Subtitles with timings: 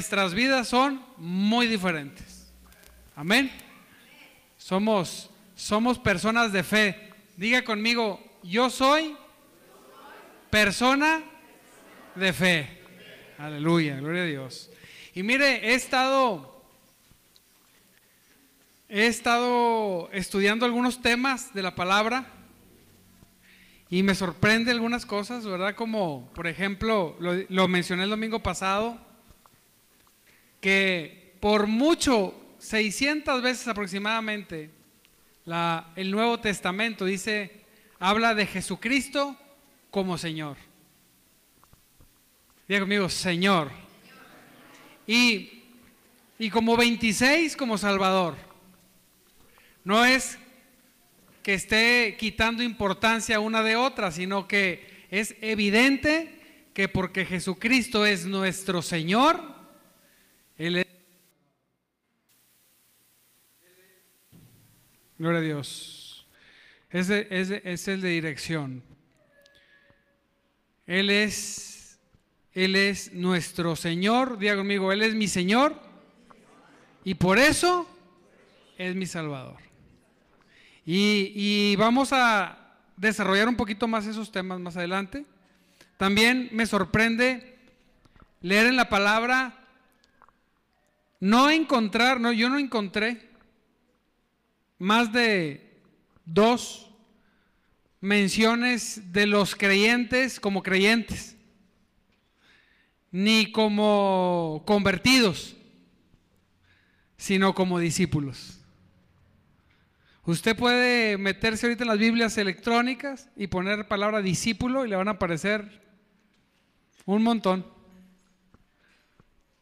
[0.00, 2.50] nuestras vidas son muy diferentes.
[3.14, 3.50] Amén.
[4.56, 7.12] Somos, somos personas de fe.
[7.36, 9.14] Diga conmigo, yo soy
[10.48, 11.20] persona
[12.14, 12.80] de fe.
[13.36, 14.70] Aleluya, gloria a Dios.
[15.14, 16.64] Y mire, he estado,
[18.88, 22.24] he estado estudiando algunos temas de la palabra
[23.90, 25.74] y me sorprende algunas cosas, ¿verdad?
[25.74, 29.09] Como, por ejemplo, lo, lo mencioné el domingo pasado,
[30.60, 34.70] que por mucho, 600 veces aproximadamente,
[35.44, 37.64] la, el Nuevo Testamento dice,
[37.98, 39.36] habla de Jesucristo
[39.90, 40.56] como Señor.
[42.68, 43.70] Diga conmigo, Señor.
[45.06, 45.64] Y,
[46.38, 48.36] y como 26 como Salvador.
[49.82, 50.38] No es
[51.42, 58.26] que esté quitando importancia una de otra, sino que es evidente que porque Jesucristo es
[58.26, 59.42] nuestro Señor,
[60.60, 60.86] Él es...
[65.16, 66.26] Gloria a Dios.
[66.90, 68.82] Ese es, es el de dirección.
[70.86, 71.98] Él es,
[72.52, 74.36] Él es nuestro Señor.
[74.36, 75.80] Diga conmigo, Él es mi Señor.
[77.04, 77.88] Y por eso
[78.76, 79.56] es mi Salvador.
[80.84, 85.24] Y, y, vamos a desarrollar un poquito más esos temas más adelante.
[85.96, 87.56] También me sorprende
[88.42, 89.59] leer en la palabra,
[91.20, 93.28] no encontrar, no, yo no encontré
[94.78, 95.78] más de
[96.24, 96.90] dos
[98.00, 101.36] menciones de los creyentes como creyentes,
[103.10, 105.56] ni como convertidos,
[107.18, 108.56] sino como discípulos.
[110.24, 115.08] Usted puede meterse ahorita en las Biblias electrónicas y poner palabra discípulo y le van
[115.08, 115.82] a aparecer
[117.04, 117.66] un montón,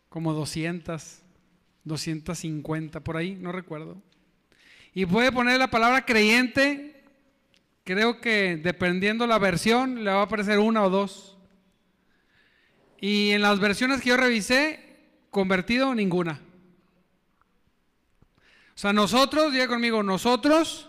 [0.08, 1.22] como 200,
[1.88, 4.00] 250 por ahí, no recuerdo.
[4.94, 7.03] Y puede poner la palabra creyente,
[7.84, 11.37] creo que dependiendo la versión le va a aparecer una o dos.
[13.00, 14.97] Y en las versiones que yo revisé,
[15.31, 16.41] convertido ninguna.
[18.75, 20.88] O sea, nosotros, diga conmigo, nosotros,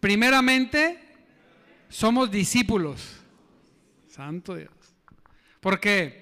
[0.00, 1.00] primeramente,
[1.88, 3.20] somos discípulos.
[4.08, 4.72] Santo Dios.
[5.60, 6.21] Porque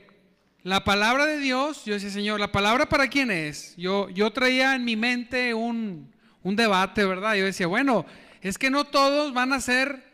[0.62, 3.75] la palabra de Dios, yo decía, Señor, ¿la palabra para quién es?
[3.76, 6.12] Yo, yo traía en mi mente un,
[6.43, 7.34] un debate, ¿verdad?
[7.34, 8.04] Yo decía, bueno,
[8.43, 10.04] es que no todos van a ser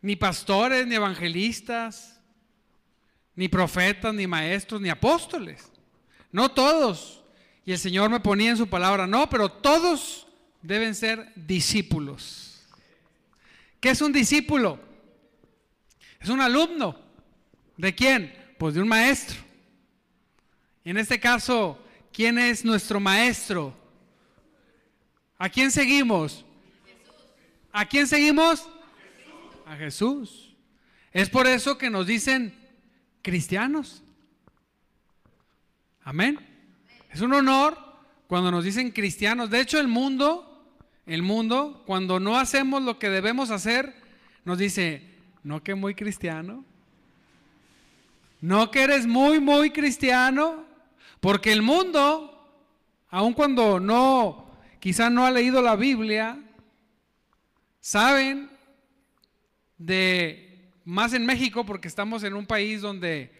[0.00, 2.20] ni pastores, ni evangelistas,
[3.34, 5.70] ni profetas, ni maestros, ni apóstoles.
[6.32, 7.22] No todos.
[7.64, 10.26] Y el Señor me ponía en su palabra, no, pero todos
[10.62, 12.62] deben ser discípulos.
[13.80, 14.78] ¿Qué es un discípulo?
[16.20, 16.98] Es un alumno.
[17.76, 18.39] ¿De quién?
[18.60, 19.38] Pues de un maestro.
[20.84, 21.82] Y en este caso,
[22.12, 23.74] ¿quién es nuestro maestro?
[25.38, 26.44] ¿A quién seguimos?
[27.72, 28.68] ¿A quién seguimos?
[29.64, 30.54] A Jesús.
[31.10, 32.54] Es por eso que nos dicen
[33.22, 34.02] cristianos.
[36.02, 36.38] Amén.
[37.10, 37.78] Es un honor
[38.26, 39.48] cuando nos dicen cristianos.
[39.48, 40.70] De hecho, el mundo,
[41.06, 43.94] el mundo, cuando no hacemos lo que debemos hacer,
[44.44, 46.66] nos dice, no que muy cristiano.
[48.40, 50.64] No que eres muy, muy cristiano.
[51.20, 52.64] Porque el mundo,
[53.10, 56.38] aun cuando no, quizá no ha leído la Biblia,
[57.80, 58.50] saben
[59.76, 63.32] de, más en México, porque estamos en un país donde,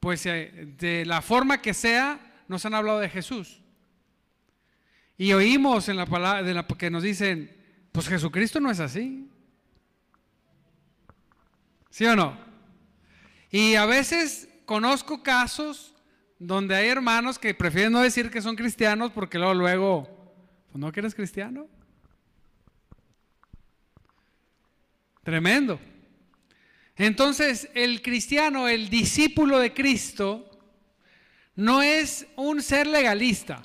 [0.00, 2.18] pues, eh, de la forma que sea,
[2.48, 3.60] nos han hablado de Jesús.
[5.16, 7.56] Y oímos en la palabra de la, que nos dicen,
[7.92, 9.28] pues Jesucristo no es así.
[11.90, 12.49] ¿Sí o no?
[13.50, 15.94] Y a veces conozco casos
[16.38, 20.34] donde hay hermanos que prefieren no decir que son cristianos porque luego, luego,
[20.70, 21.68] pues no que eres cristiano.
[25.22, 25.78] Tremendo.
[26.96, 30.50] Entonces, el cristiano, el discípulo de Cristo,
[31.54, 33.62] no es un ser legalista.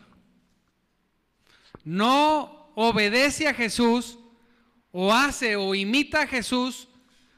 [1.84, 4.20] No obedece a Jesús
[4.92, 6.88] o hace o imita a Jesús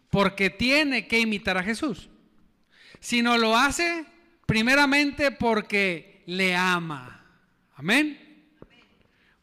[0.09, 2.09] porque tiene que imitar a Jesús,
[2.99, 4.05] sino lo hace
[4.45, 7.25] primeramente porque le ama.
[7.75, 8.45] Amén.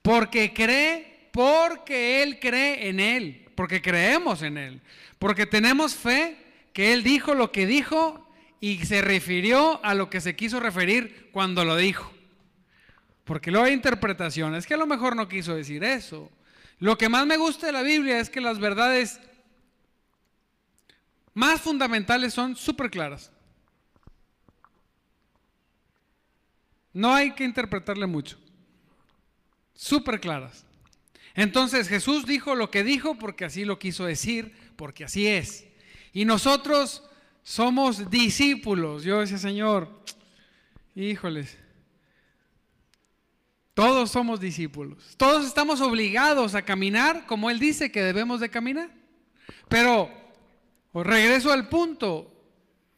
[0.03, 4.81] Porque cree, porque Él cree en Él, porque creemos en Él,
[5.19, 6.37] porque tenemos fe
[6.73, 8.29] que Él dijo lo que dijo
[8.61, 12.13] y se refirió a lo que se quiso referir cuando lo dijo.
[13.25, 16.31] Porque luego hay interpretaciones, que a lo mejor no quiso decir eso.
[16.79, 19.21] Lo que más me gusta de la Biblia es que las verdades
[21.33, 23.31] más fundamentales son súper claras.
[26.95, 28.39] No hay que interpretarle mucho.
[29.75, 30.65] Súper claras.
[31.35, 35.67] Entonces Jesús dijo lo que dijo porque así lo quiso decir, porque así es.
[36.13, 37.03] Y nosotros
[37.43, 39.03] somos discípulos.
[39.03, 39.91] Yo decía, Señor,
[40.95, 41.59] híjoles,
[43.75, 45.17] todos somos discípulos.
[45.17, 48.91] Todos estamos obligados a caminar como Él dice que debemos de caminar.
[49.69, 50.09] Pero
[50.95, 52.31] regreso al punto.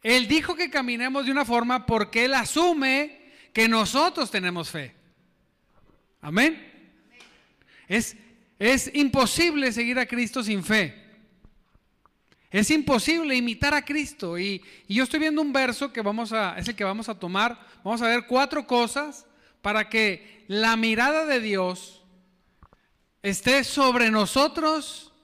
[0.03, 3.26] Él dijo que caminemos de una forma porque Él asume
[3.57, 4.95] que nosotros tenemos fe.
[6.21, 6.93] Amén.
[7.89, 8.15] Es,
[8.59, 10.95] es imposible seguir a Cristo sin fe.
[12.51, 14.39] Es imposible imitar a Cristo.
[14.39, 17.19] Y, y, yo estoy viendo un verso que vamos a, es el que vamos a
[17.19, 17.59] tomar.
[17.83, 19.25] Vamos a ver cuatro cosas
[19.63, 22.05] para que la mirada de Dios
[23.23, 25.15] esté sobre nosotros,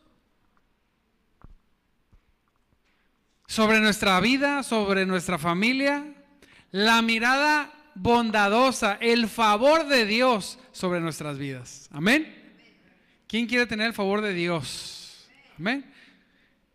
[3.47, 6.15] sobre nuestra vida, sobre nuestra familia.
[6.71, 11.89] La mirada bondadosa, el favor de Dios sobre nuestras vidas.
[11.93, 12.43] Amén.
[13.27, 15.29] ¿Quién quiere tener el favor de Dios?
[15.59, 15.85] Amén.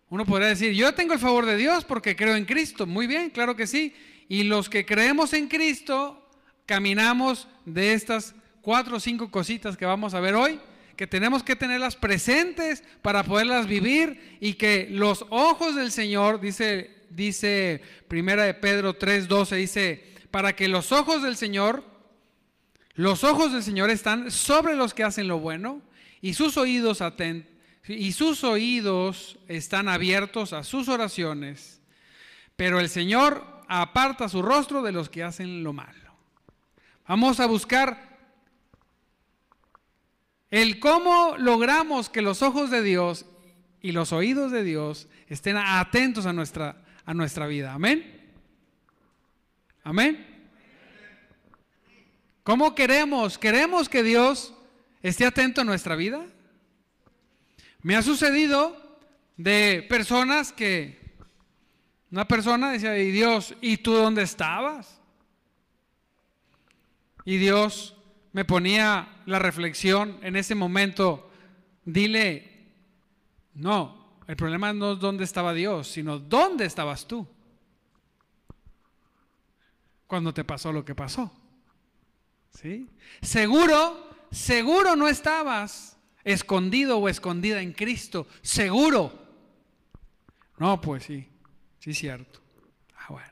[0.10, 2.88] Uno podría decir, yo tengo el favor de Dios porque creo en Cristo.
[2.88, 3.94] Muy bien, claro que sí.
[4.30, 6.30] Y los que creemos en Cristo,
[6.66, 10.60] caminamos de estas cuatro o cinco cositas que vamos a ver hoy,
[10.96, 17.04] que tenemos que tenerlas presentes para poderlas vivir y que los ojos del Señor, dice,
[17.10, 21.84] dice Primera de Pedro 3:12, dice, para que los ojos del Señor,
[22.94, 25.82] los ojos del Señor están sobre los que hacen lo bueno
[26.22, 27.58] y sus oídos atentos
[27.88, 31.82] y sus oídos están abiertos a sus oraciones,
[32.56, 36.14] pero el Señor aparta su rostro de los que hacen lo malo.
[37.08, 38.18] Vamos a buscar
[40.50, 43.26] el cómo logramos que los ojos de Dios
[43.82, 47.74] y los oídos de Dios estén atentos a nuestra, a nuestra vida.
[47.74, 48.17] Amén.
[49.88, 50.28] Amén.
[52.44, 53.38] ¿Cómo queremos?
[53.38, 54.54] ¿Queremos que Dios
[55.01, 56.25] esté atento a nuestra vida?
[57.84, 58.75] Me ha sucedido
[59.38, 61.00] de personas que
[62.12, 65.00] una persona decía, y Dios, ¿y tú dónde estabas?
[67.24, 67.95] Y Dios
[68.33, 71.31] me ponía la reflexión en ese momento,
[71.86, 72.74] dile,
[73.54, 77.25] no, el problema no es dónde estaba Dios, sino dónde estabas tú
[80.07, 81.31] cuando te pasó lo que pasó.
[82.51, 82.89] ¿Sí?
[83.21, 89.27] Seguro, seguro no estabas escondido o escondida en Cristo, seguro.
[90.57, 91.27] No, pues sí,
[91.80, 92.42] sí cierto.
[92.95, 93.30] Ah, bueno.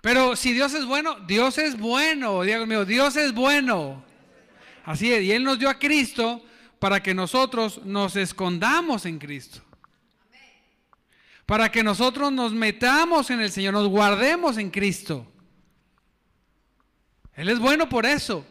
[0.00, 4.04] Pero si Dios es bueno, Dios es bueno, Dios mío, Dios es bueno.
[4.84, 6.42] Así es, y Él nos dio a Cristo
[6.78, 9.60] para que nosotros nos escondamos en Cristo.
[11.44, 15.26] Para que nosotros nos metamos en el Señor, nos guardemos en Cristo.
[17.38, 18.44] Él es bueno por eso.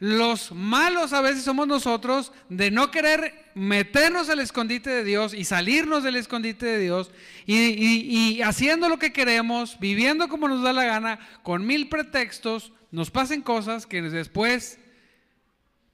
[0.00, 5.46] Los malos a veces somos nosotros de no querer meternos al escondite de Dios y
[5.46, 7.10] salirnos del escondite de Dios
[7.46, 13.10] y, haciendo lo que queremos, viviendo como nos da la gana, con mil pretextos, nos
[13.10, 14.78] pasen cosas que después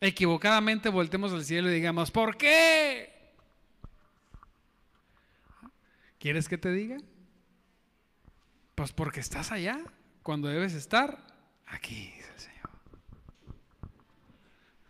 [0.01, 3.33] equivocadamente voltemos al cielo y digamos, ¿por qué?
[6.19, 6.97] ¿Quieres que te diga?
[8.75, 9.79] Pues porque estás allá
[10.25, 11.25] cuando debes estar
[11.67, 12.13] aquí.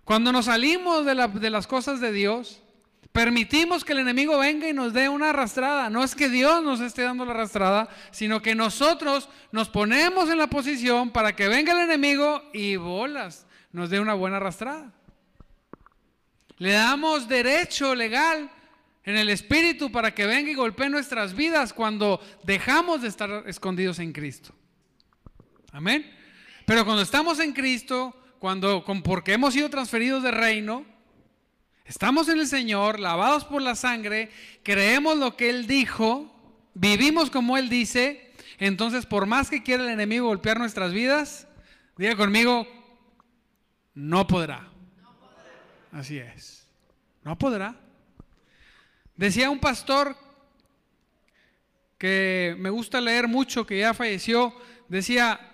[0.04, 2.60] Cuando nos salimos de, las cosas de Dios,
[3.10, 5.88] permitimos que el enemigo venga y nos dé una arrastrada.
[5.88, 10.36] No es que Dios nos esté dando la arrastrada, sino que nosotros nos ponemos en
[10.36, 14.92] la posición para que venga el enemigo y bolas, nos dé una buena arrastrada.
[16.58, 18.50] Le damos derecho legal
[19.04, 23.98] en el Espíritu para que venga y golpee nuestras vidas cuando dejamos de estar escondidos
[23.98, 24.54] en Cristo.
[25.72, 26.23] Amén.
[26.66, 30.84] Pero cuando estamos en Cristo, cuando, porque hemos sido transferidos de reino,
[31.84, 34.30] estamos en el Señor, lavados por la sangre,
[34.62, 36.34] creemos lo que Él dijo,
[36.74, 41.46] vivimos como Él dice, entonces por más que quiera el enemigo golpear nuestras vidas,
[41.96, 42.66] diga conmigo,
[43.94, 44.70] no podrá.
[45.92, 46.66] Así es,
[47.22, 47.76] no podrá.
[49.16, 50.16] Decía un pastor
[51.98, 54.54] que me gusta leer mucho, que ya falleció,
[54.88, 55.53] decía,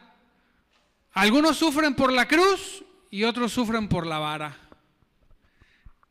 [1.12, 4.56] algunos sufren por la cruz y otros sufren por la vara.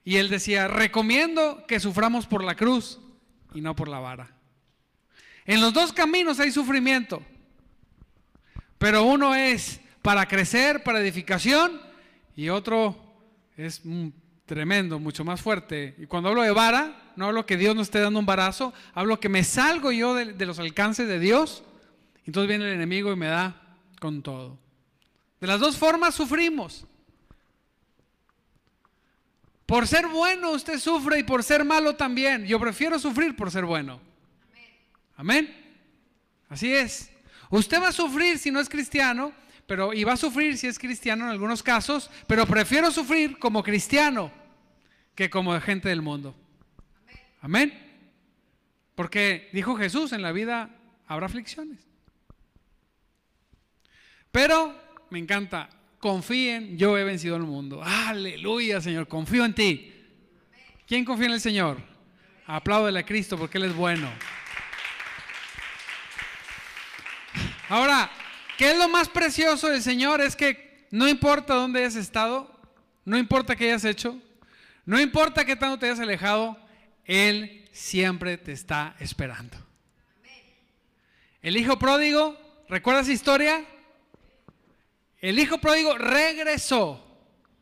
[0.04, 3.00] Y él decía, recomiendo que suframos por la cruz
[3.54, 4.36] y no por la vara.
[5.46, 7.24] En los dos caminos hay sufrimiento,
[8.78, 11.82] pero uno es para crecer, para edificación,
[12.36, 12.96] y otro
[13.58, 13.82] es
[14.46, 15.96] tremendo, mucho más fuerte.
[15.98, 19.20] Y cuando hablo de vara, no hablo que Dios nos esté dando un varazo, hablo
[19.20, 21.64] que me salgo yo de, de los alcances de Dios,
[22.26, 24.58] entonces viene el enemigo y me da con todo.
[25.40, 26.86] De las dos formas sufrimos.
[29.66, 32.46] Por ser bueno usted sufre y por ser malo también.
[32.46, 34.02] Yo prefiero sufrir por ser bueno.
[35.16, 35.56] Amén.
[36.50, 37.12] Así es.
[37.52, 39.32] Usted va a sufrir si no es cristiano,
[39.68, 43.62] pero y va a sufrir si es cristiano en algunos casos, pero prefiero sufrir como
[43.62, 44.32] cristiano
[45.14, 46.36] que como gente del mundo.
[47.42, 47.72] Amén.
[48.96, 50.70] Porque dijo Jesús, en la vida
[51.08, 51.80] habrá aflicciones.
[54.32, 54.76] Pero
[55.10, 57.82] me encanta, confíen, yo he vencido al mundo.
[57.84, 59.94] Aleluya, Señor, confío en ti.
[60.88, 61.78] ¿Quién confía en el Señor?
[62.46, 64.10] Apláudele a Cristo porque Él es bueno.
[67.68, 68.10] Ahora,
[68.58, 70.22] ¿qué es lo más precioso del Señor?
[70.22, 72.60] Es que no importa dónde hayas estado,
[73.06, 74.20] no importa qué hayas hecho,
[74.86, 76.58] no importa qué tanto te hayas alejado,
[77.06, 79.58] Él siempre te está esperando.
[81.42, 82.36] El hijo pródigo,
[82.68, 83.66] ¿recuerdas esa historia?
[85.22, 87.06] El hijo pródigo regresó.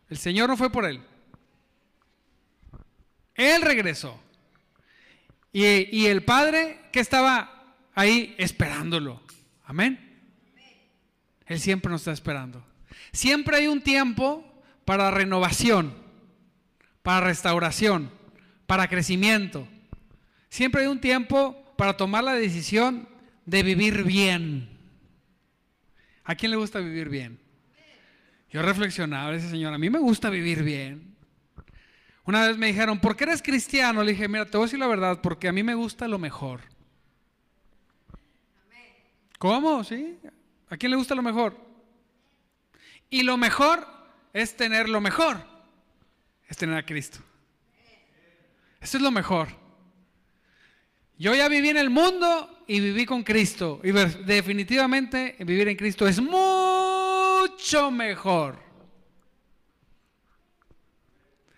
[0.09, 1.01] El Señor no fue por él.
[3.35, 4.19] Él regresó.
[5.51, 9.21] Y, el padre que estaba ahí esperándolo.
[9.65, 10.21] Amén.
[11.47, 12.63] Él siempre nos está esperando.
[13.11, 14.43] Siempre hay un tiempo
[14.85, 15.95] para renovación,
[17.01, 18.11] para restauración,
[18.67, 19.67] para crecimiento.
[20.49, 23.09] Siempre hay un tiempo para tomar la decisión
[23.45, 24.69] de vivir bien.
[26.23, 27.46] ¿A quién le gusta vivir bien?
[28.49, 31.15] Yo reflexionaba, ese señor, a mí me gusta vivir bien.
[32.23, 34.03] Una vez me dijeron, ¿por qué eres cristiano?
[34.03, 36.19] Le dije, mira, te voy a decir la verdad, porque a mí me gusta lo
[36.19, 36.61] mejor.
[39.37, 39.83] ¿Cómo?
[39.83, 40.17] ¿Sí?
[40.69, 41.55] ¿A quién le gusta lo mejor?
[43.09, 43.87] Y lo mejor
[44.33, 45.45] es tener lo mejor,
[46.47, 47.19] es tener a Cristo.
[48.81, 49.47] Eso es lo mejor.
[51.17, 53.79] Yo ya viví en el mundo y viví con Cristo.
[53.83, 56.66] Y definitivamente vivir en Cristo es muy
[57.67, 58.57] mucho mejor.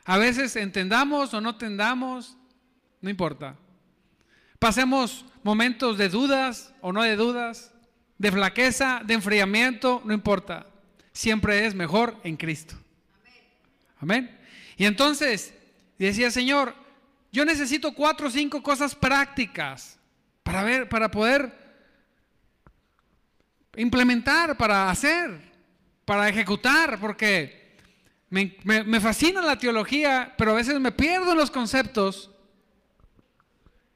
[0.05, 2.35] A veces entendamos o no entendamos,
[2.99, 3.55] no importa.
[4.57, 7.71] Pasemos momentos de dudas o no de dudas,
[8.17, 10.65] de flaqueza, de enfriamiento, no importa.
[11.11, 12.75] Siempre es mejor en Cristo.
[13.99, 14.35] Amén.
[14.77, 15.53] Y entonces
[15.99, 16.73] decía, Señor,
[17.31, 19.99] yo necesito cuatro o cinco cosas prácticas
[20.41, 21.53] para ver, para poder
[23.75, 25.48] implementar, para hacer
[26.09, 27.75] para ejecutar, porque
[28.31, 32.31] me, fascina la teología, pero a veces me pierdo en los conceptos.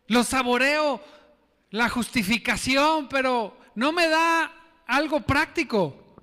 [0.05, 1.03] Lo saboreo,
[1.71, 4.53] la justificación, pero no me da
[4.85, 6.15] algo práctico.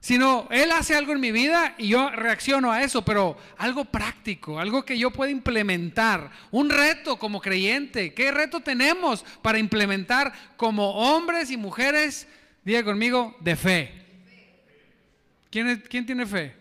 [0.00, 4.58] Sino Él hace algo en mi vida y yo reacciono a eso, pero algo práctico,
[4.58, 6.30] algo que yo pueda implementar.
[6.52, 8.14] Un reto como creyente.
[8.14, 12.26] ¿Qué reto tenemos para implementar como hombres y mujeres,
[12.64, 14.07] diga conmigo, de fe?
[15.50, 16.54] ¿Quién, tiene fe?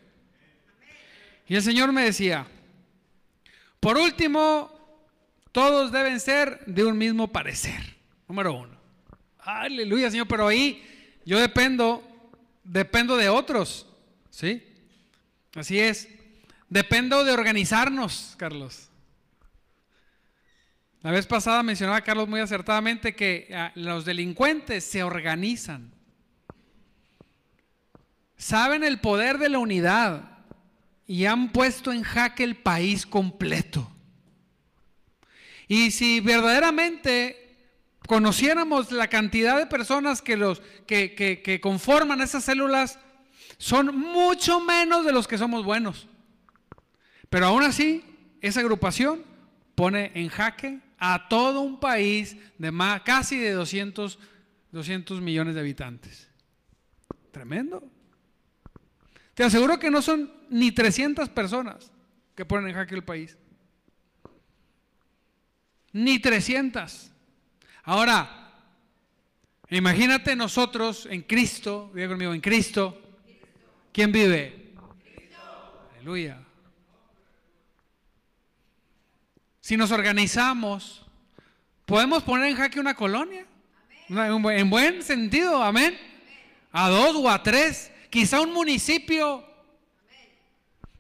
[1.48, 2.48] Y el Señor me decía,
[3.80, 4.72] por último,
[5.52, 7.96] todos deben ser de un mismo parecer.
[8.28, 8.78] Número uno.
[9.40, 10.84] Aleluya, Señor, pero ahí
[11.26, 12.04] yo dependo,
[12.64, 13.88] dependo de otros.
[14.30, 14.64] ¿Sí?
[15.56, 16.08] Así es.
[16.70, 18.90] Dependo de organizarnos, Carlos.
[21.02, 25.97] La vez pasada mencionaba Carlos muy acertadamente que ah, los delincuentes se organizan
[28.38, 30.38] saben el poder de la unidad
[31.06, 33.92] y han puesto en jaque el país completo.
[35.68, 37.56] Y si verdaderamente
[38.08, 43.00] conociéramos la cantidad de personas que, los, que, que conforman esas células,
[43.58, 46.08] son mucho menos de los que somos buenos.
[47.30, 48.04] Pero aún así,
[48.42, 49.24] esa agrupación
[49.76, 54.18] pone en jaque a todo un país de más, casi de 200,
[54.72, 56.30] 200 millones de habitantes.
[57.32, 57.84] Tremendo.
[59.38, 61.92] Te aseguro que no son ni 300 personas
[62.34, 63.38] que ponen en jaque el país.
[65.92, 67.12] Ni 300.
[67.84, 68.52] Ahora,
[69.70, 73.00] imagínate nosotros en Cristo, diga conmigo, en Cristo.
[73.92, 74.74] ¿Quién vive?
[75.94, 76.40] Aleluya.
[79.60, 81.06] Si nos organizamos,
[81.86, 83.46] podemos poner en jaque una colonia.
[84.10, 85.96] En buen sentido, amén.
[86.72, 89.46] A dos o a tres quizá un municipio.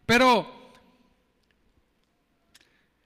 [0.05, 0.71] Pero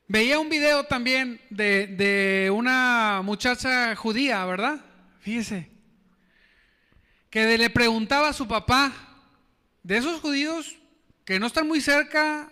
[0.08, 4.84] veía un video también de, una muchacha judía, ¿verdad?
[5.20, 5.70] Fíjese.
[7.30, 8.92] Que le preguntaba a su papá,
[9.84, 10.78] de esos judíos
[11.24, 12.52] que no están muy cerca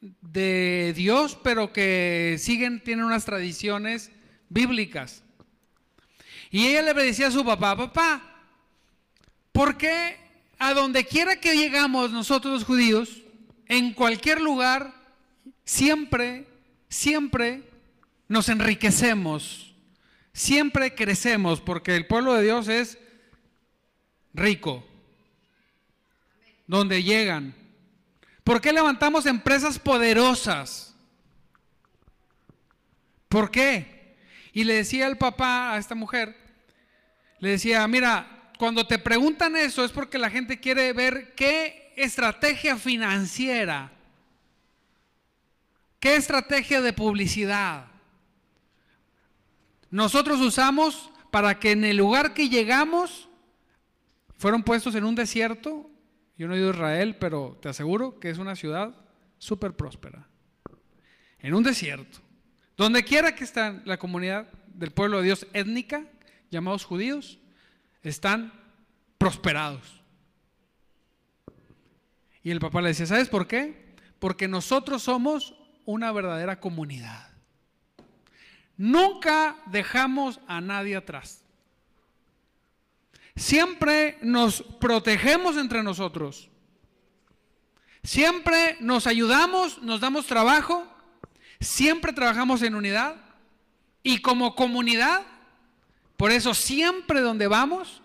[0.00, 4.12] de Dios, pero que siguen, tienen unas tradiciones
[4.48, 5.24] bíblicas.
[6.50, 8.22] Y ella le decía a su papá, papá,
[9.50, 10.21] ¿por qué
[10.62, 13.20] a donde quiera que llegamos nosotros los judíos,
[13.66, 14.94] en cualquier lugar,
[15.64, 16.46] siempre,
[16.88, 17.68] siempre
[18.28, 19.74] nos enriquecemos,
[20.32, 22.96] siempre crecemos, porque el pueblo de Dios es
[24.34, 24.86] rico,
[26.68, 27.56] donde llegan.
[28.44, 30.94] ¿Por qué levantamos empresas poderosas?
[33.28, 34.16] ¿Por qué?
[34.52, 36.36] Y le decía el papá a esta mujer,
[37.40, 42.76] le decía, mira, cuando te preguntan eso es porque la gente quiere ver qué estrategia
[42.76, 43.90] financiera,
[45.98, 47.86] qué estrategia de publicidad
[49.90, 53.28] nosotros usamos para que en el lugar que llegamos
[54.38, 55.90] fueron puestos en un desierto.
[56.38, 58.94] Yo no he ido a Israel, pero te aseguro que es una ciudad
[59.38, 60.28] súper próspera.
[61.40, 62.20] En un desierto.
[62.76, 66.06] Donde quiera que está la comunidad del pueblo de Dios étnica,
[66.48, 67.40] llamados judíos,
[68.02, 68.52] están
[69.18, 70.02] prosperados.
[72.42, 73.94] Y el papá le decía, ¿sabes por qué?
[74.18, 75.54] Porque nosotros somos
[75.84, 77.30] una verdadera comunidad.
[78.76, 81.44] Nunca dejamos a nadie atrás.
[83.36, 86.50] Siempre nos protegemos entre nosotros.
[88.02, 90.86] Siempre nos ayudamos, nos damos trabajo.
[91.60, 93.16] Siempre trabajamos en unidad.
[94.02, 95.22] Y como comunidad,
[96.22, 98.00] por eso siempre donde vamos,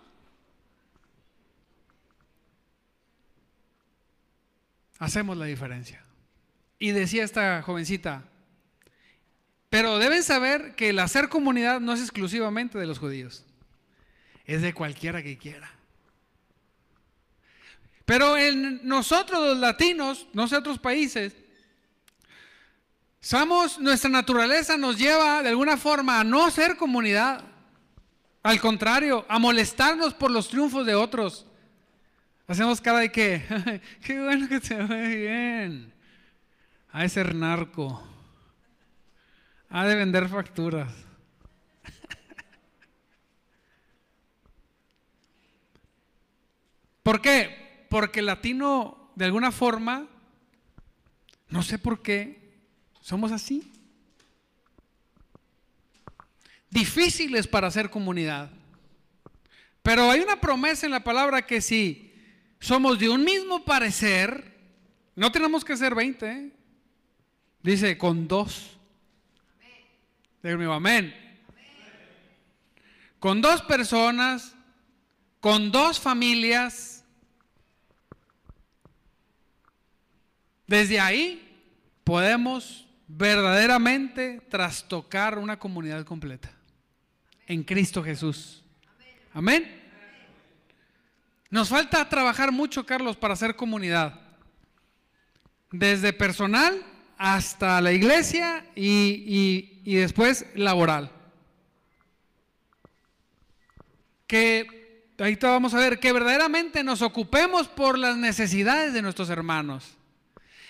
[4.98, 6.04] hacemos la diferencia.
[6.80, 8.24] Y decía esta jovencita,
[9.70, 13.46] pero deben saber que el hacer comunidad no es exclusivamente de los judíos
[14.46, 15.72] es de cualquiera que quiera.
[18.04, 21.36] Pero en nosotros los latinos, no sé otros países,
[23.22, 27.57] somos, nuestra naturaleza nos lleva de alguna forma a no ser comunidad.
[28.48, 31.46] Al contrario, a molestarnos por los triunfos de otros.
[32.48, 35.94] Hacemos cara de que, qué bueno que te ve bien.
[36.94, 38.02] A ese narco.
[39.70, 40.94] Ha de vender facturas.
[47.04, 47.86] ¿Por qué?
[47.90, 50.08] Porque el latino, de alguna forma,
[51.50, 52.62] no sé por qué,
[53.02, 53.74] somos así.
[56.70, 58.50] Difíciles para hacer comunidad.
[59.82, 62.14] Pero hay una promesa en la palabra que si
[62.60, 64.54] somos de un mismo parecer,
[65.16, 66.30] no tenemos que ser 20.
[66.30, 66.52] ¿eh?
[67.64, 68.78] Dice, con dos.
[70.44, 71.16] Dígame, amén.
[73.20, 74.56] Con dos personas,
[75.40, 76.98] con dos familias,
[80.68, 81.42] Desde ahí
[82.04, 86.52] podemos verdaderamente trastocar una comunidad completa
[87.48, 88.64] en Cristo Jesús.
[89.34, 89.78] Amén.
[91.50, 94.20] Nos falta trabajar mucho, Carlos, para hacer comunidad.
[95.72, 96.84] Desde personal
[97.18, 101.12] hasta la iglesia y, después laboral.
[104.28, 109.96] Que ahorita vamos a ver que verdaderamente nos ocupemos por las necesidades de nuestros hermanos.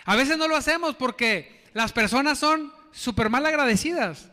[0.05, 4.29] A veces no lo hacemos porque las personas son súper mal agradecidas.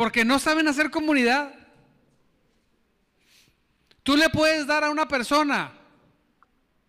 [0.00, 1.52] Porque no saben hacer comunidad.
[4.02, 5.74] Tú le puedes dar a una persona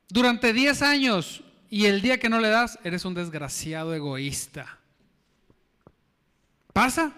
[0.08, 4.80] durante 10 años y el día que no le das, eres un desgraciado egoísta.
[6.72, 7.12] ¿Pasa?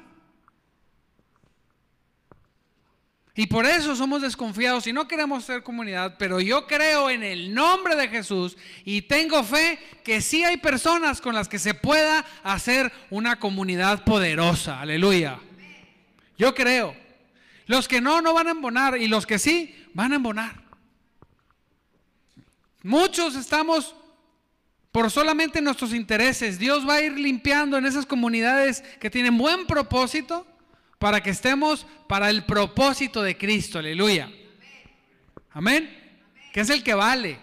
[3.36, 7.54] Y por eso somos desconfiados y no queremos ser comunidad, pero yo creo en el
[7.54, 12.26] nombre de Jesús y tengo fe que sí hay personas con las que se pueda
[12.42, 14.82] hacer una comunidad poderosa.
[14.82, 15.40] Aleluya.
[16.44, 16.94] Yo creo.
[17.68, 20.62] Los que no, no van a embonar y los que sí, van a embonar.
[22.82, 23.96] Muchos estamos
[24.92, 26.60] por solamente nuestros intereses.
[26.60, 30.46] Dios va a ir limpiando en esas comunidades que tienen buen propósito
[31.00, 34.30] para que estemos para el propósito de Cristo, aleluya.
[35.52, 35.98] Amén.
[36.52, 37.40] Que es el que vale.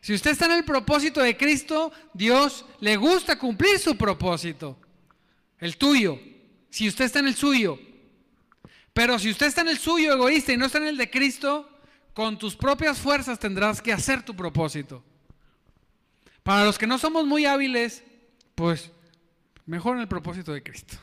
[0.00, 4.78] Si usted está en el propósito de Cristo, Dios le gusta cumplir su propósito,
[5.58, 6.29] el tuyo.
[6.70, 7.78] Si usted está en el suyo.
[8.92, 11.68] Pero si usted está en el suyo egoísta y no está en el de Cristo,
[12.14, 15.04] con tus propias fuerzas tendrás que hacer tu propósito.
[16.42, 18.02] Para los que no somos muy hábiles,
[18.54, 18.90] pues
[19.66, 20.96] mejor en el propósito de Cristo.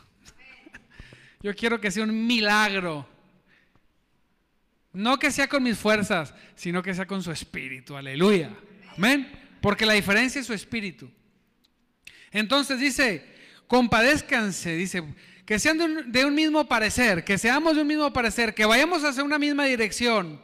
[1.41, 3.07] Yo quiero que sea un milagro.
[4.93, 7.95] No que sea con mis fuerzas, sino que sea con su espíritu.
[7.95, 8.51] Aleluya.
[8.97, 9.31] Amén.
[9.61, 11.09] Porque la diferencia es su espíritu.
[12.31, 13.25] Entonces dice,
[13.67, 15.03] compadézcanse, dice,
[15.47, 15.77] que sean
[16.11, 19.63] de un, mismo parecer, que seamos de un mismo parecer, que vayamos hacia una misma
[19.63, 20.41] dirección.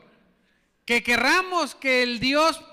[0.86, 2.64] Que querramos que el Dios,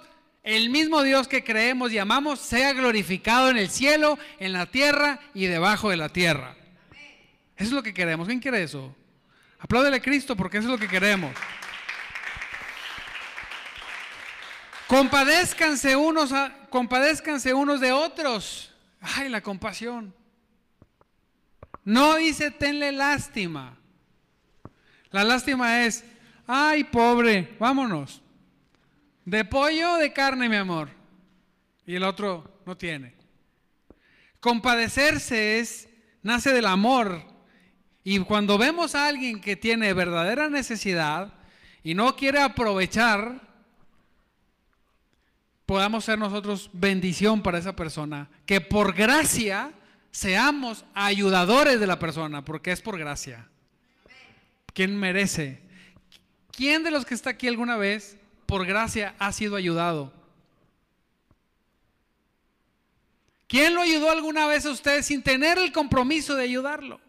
[0.44, 5.18] el mismo Dios que creemos y amamos, sea glorificado en el cielo, en la tierra
[5.34, 6.54] y debajo de la tierra.
[7.56, 8.28] Eso es lo que queremos.
[8.28, 8.94] ¿Quién quiere eso?
[9.58, 11.32] Apláudele a Cristo porque eso es lo que queremos.
[14.86, 16.32] Compadézcanse unos,
[16.70, 18.72] compadézcanse unos de otros.
[19.00, 20.14] Ay, la compasión.
[21.84, 23.76] No dice tenle lástima.
[25.10, 26.04] La lástima es,
[26.46, 28.22] ay, pobre, vámonos.
[29.24, 30.88] De pollo o de carne, mi amor.
[31.86, 33.14] Y el otro no tiene.
[34.38, 35.88] Compadecerse es,
[36.22, 37.22] nace del amor.
[38.04, 41.34] Y cuando vemos a alguien que tiene verdadera necesidad
[41.82, 43.40] y no quiere aprovechar,
[45.66, 49.72] podamos ser nosotros bendición para esa persona, que por gracia
[50.10, 53.48] seamos ayudadores de la persona, porque es por gracia.
[54.74, 55.60] ¿Quién merece?
[56.52, 60.12] ¿Quién de los que está aquí alguna vez, por gracia, ha sido ayudado?
[63.46, 67.00] ¿Quién lo ayudó alguna vez a usted sin tener el compromiso de ayudarlo?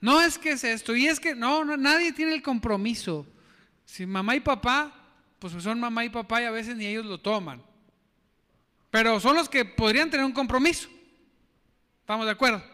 [0.00, 3.26] No es que es esto, y es que no, no nadie tiene el compromiso.
[3.84, 4.98] Si mamá y papá
[5.38, 7.62] pues son mamá y papá y a veces ni ellos lo toman.
[8.90, 10.88] Pero son los que podrían tener un compromiso.
[12.00, 12.64] ¿Estamos de acuerdo?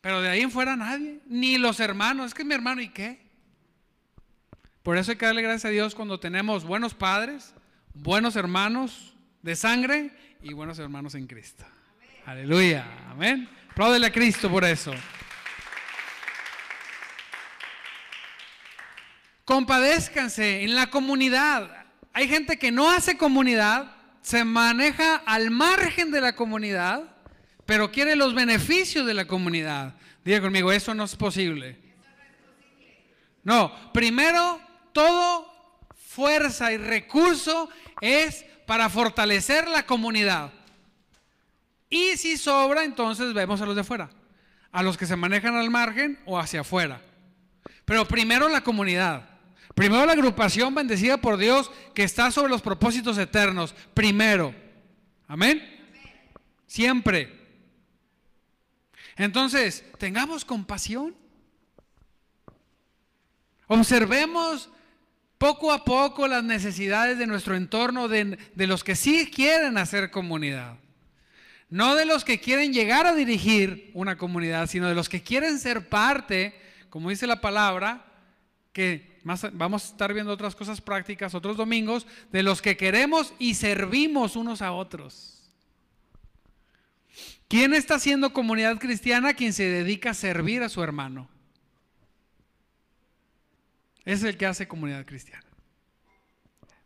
[0.00, 2.28] Pero de ahí en fuera nadie, ni los hermanos.
[2.28, 3.20] Es que mi hermano, ¿y qué?
[4.82, 7.54] Por eso hay que darle gracias a Dios cuando tenemos buenos padres,
[7.92, 10.10] buenos hermanos de sangre
[10.42, 11.64] y buenos hermanos en Cristo.
[12.24, 12.86] Aleluya.
[13.10, 13.48] Amén.
[13.70, 14.92] Apláudele a Cristo por eso.
[19.44, 21.86] Compadézcanse en la comunidad.
[22.12, 27.16] Hay gente que no hace comunidad, se maneja al margen de la comunidad,
[27.66, 29.94] pero quiere los beneficios de la comunidad.
[30.24, 31.78] Diga conmigo, eso no es posible.
[33.42, 34.60] No, primero,
[34.92, 35.50] todo
[35.94, 40.52] fuerza y recurso es para fortalecer la comunidad.
[41.88, 44.10] Y si sobra, entonces vemos a los de fuera,
[44.70, 47.00] a los que se manejan al margen o hacia afuera.
[47.84, 49.29] Pero primero la comunidad.
[49.80, 53.74] Primero la agrupación bendecida por Dios que está sobre los propósitos eternos.
[53.94, 54.54] Primero.
[55.26, 55.66] Amén.
[56.66, 57.34] Siempre.
[59.16, 61.16] Entonces, tengamos compasión.
[63.68, 64.68] Observemos
[65.38, 70.10] poco a poco las necesidades de nuestro entorno, de, de, los que sí quieren hacer
[70.10, 70.76] comunidad.
[71.70, 75.58] No de los que quieren llegar a dirigir una comunidad, sino de los que quieren
[75.58, 76.54] ser parte,
[76.90, 78.04] como dice la palabra,
[78.74, 83.54] que vamos a estar viendo otras cosas prácticas otros domingos, de los que queremos y
[83.54, 85.50] servimos unos a otros.
[87.48, 89.34] ¿Quién está haciendo comunidad cristiana?
[89.34, 91.28] Quien se dedica a servir a su hermano.
[94.04, 95.44] Es el que hace comunidad cristiana.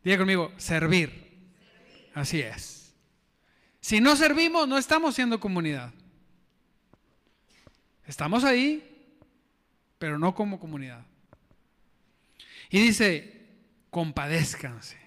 [0.02, 1.52] Diga conmigo, servir.
[2.14, 2.94] Así es.
[3.80, 5.92] Si no servimos, no estamos siendo comunidad.
[8.06, 9.10] Estamos ahí,
[9.98, 11.04] pero no como comunidad.
[12.74, 13.40] Y dice,
[13.88, 14.98] compadézcanse.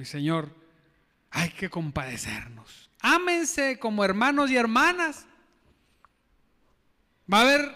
[0.00, 0.52] El Señor,
[1.30, 2.90] hay que compadecernos.
[2.98, 5.24] Ámense como hermanos y hermanas.
[7.32, 7.72] Va a haber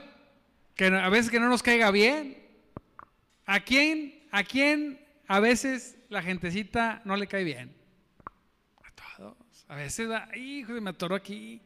[0.75, 2.37] que a veces que no nos caiga bien.
[3.47, 4.27] ¿A quién?
[4.33, 7.73] ¿A quién a veces la gentecita no le cae bien?
[8.83, 9.37] A todos.
[9.69, 11.63] A veces, hijo, me atoró aquí.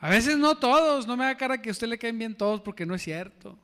[0.00, 2.62] A veces no todos, no me da cara que a usted le caen bien todos
[2.62, 3.58] porque no es cierto.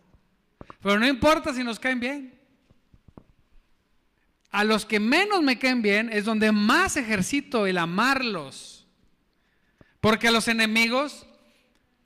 [0.83, 2.42] Pero no importa si nos caen bien
[4.53, 8.87] a los que menos me caen bien es donde más ejercito el amarlos.
[10.01, 11.27] Porque a los enemigos,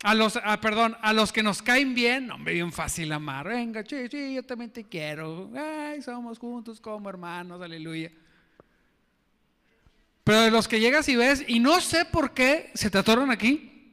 [0.05, 3.49] a los, ah, perdón, a los que nos caen bien, hombre, bien fácil amar.
[3.49, 5.51] Venga, sí, sí, yo también te quiero.
[5.57, 8.13] Ay, somos juntos como hermanos, aleluya.
[10.23, 13.31] Pero de los que llegas y ves, y no sé por qué se te atoran
[13.31, 13.93] aquí.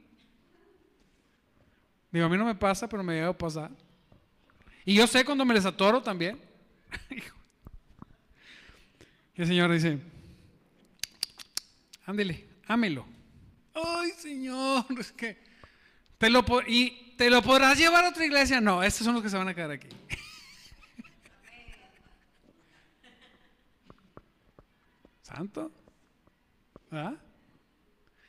[2.12, 3.72] Digo, a mí no me pasa, pero me llega a pasar.
[4.86, 6.40] Y yo sé cuando me les atoro también.
[9.36, 10.00] Y el Señor dice,
[12.06, 13.06] ándele, ámelo.
[13.74, 15.42] Ay, Señor, es que
[16.20, 18.62] te lo, y te lo podrás llevar a otra iglesia.
[18.62, 19.88] No, estos son los que se van a quedar aquí.
[25.24, 25.72] Santo.
[26.92, 27.16] ¿Ah?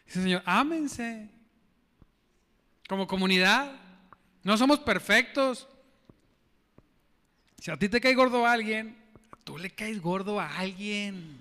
[0.06, 1.28] Dice el Señor, ámense.
[2.88, 3.72] Como comunidad.
[4.42, 5.68] No somos perfectos.
[7.58, 9.03] Si a ti te cae gordo alguien,
[9.44, 11.38] tú le caes gordo a alguien.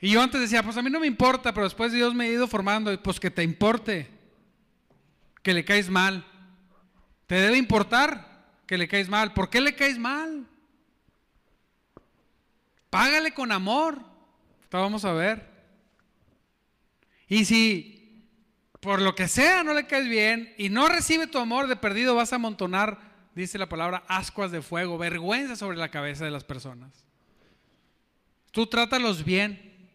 [0.00, 2.28] Y yo antes decía, pues a mí no me importa, pero después Dios me ha
[2.28, 4.08] ido formando, pues que te importe,
[5.42, 6.24] que le caes mal.
[7.26, 9.34] Te debe importar que le caes mal.
[9.34, 10.46] ¿Por qué le caes mal?
[12.88, 14.00] Págale con amor.
[14.70, 15.48] vamos a ver.
[17.28, 18.24] Y si
[18.80, 22.14] por lo que sea no le caes bien y no recibe tu amor de perdido,
[22.14, 22.98] vas a amontonar,
[23.34, 27.04] dice la palabra, ascuas de fuego, vergüenza sobre la cabeza de las personas.
[28.50, 29.88] Tú trátalos bien.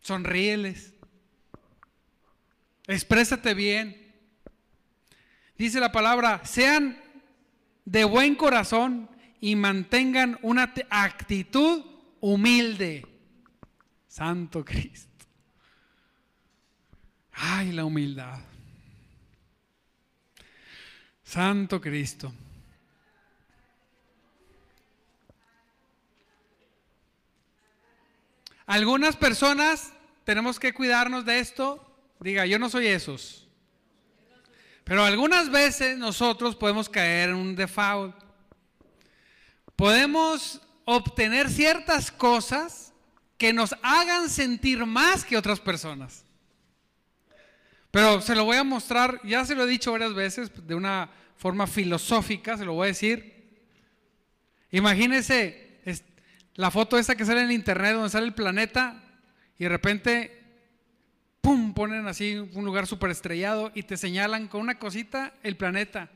[0.00, 0.92] Sonríeles.
[2.86, 4.14] Exprésate bien.
[5.56, 7.00] Dice la palabra, sean
[7.84, 9.08] de buen corazón
[9.40, 11.84] y mantengan una actitud
[12.20, 13.06] humilde.
[14.08, 15.26] Santo Cristo.
[17.32, 18.40] Ay, la humildad.
[21.34, 22.32] Santo Cristo.
[28.66, 29.92] Algunas personas
[30.22, 31.84] tenemos que cuidarnos de esto.
[32.20, 33.48] Diga, yo no soy esos.
[34.84, 38.14] Pero algunas veces nosotros podemos caer en un default.
[39.74, 42.92] Podemos obtener ciertas cosas
[43.38, 46.24] que nos hagan sentir más que otras personas.
[47.90, 51.10] Pero se lo voy a mostrar, ya se lo he dicho varias veces, de una
[51.36, 53.34] forma filosófica, se lo voy a decir.
[54.70, 55.80] Imagínese
[56.54, 59.02] la foto esta que sale en internet donde sale el planeta
[59.58, 60.42] y de repente,
[61.40, 66.10] ¡pum!, ponen así un lugar súper estrellado y te señalan con una cosita el planeta.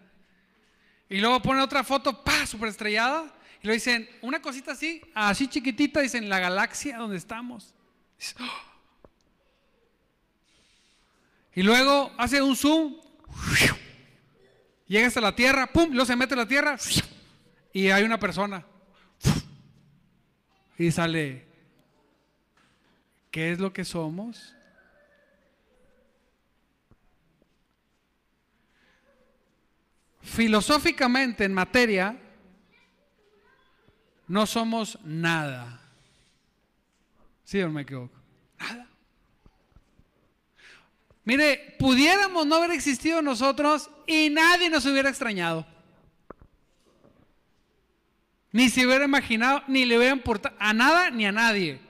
[1.08, 5.48] Y luego ponen otra foto, ¡pa!, súper estrellada y lo dicen, una cosita así, así
[5.48, 7.74] chiquitita, dicen la galaxia donde estamos.
[8.40, 8.68] ¡oh!
[11.54, 12.94] Y luego hace un zoom,
[14.88, 16.76] llega hasta la Tierra, pum, luego se mete en la Tierra
[17.72, 18.64] y hay una persona.
[20.76, 21.46] Y sale,
[23.30, 24.54] ¿qué es lo que somos?
[30.22, 32.16] Filosóficamente en materia,
[34.28, 35.80] no somos nada.
[37.44, 38.14] ¿Sí o me equivoco?
[38.58, 38.87] Nada.
[41.28, 45.66] Mire, pudiéramos no haber existido nosotros y nadie nos hubiera extrañado.
[48.50, 51.80] Ni se hubiera imaginado, ni le hubiera importado a nada ni a nadie.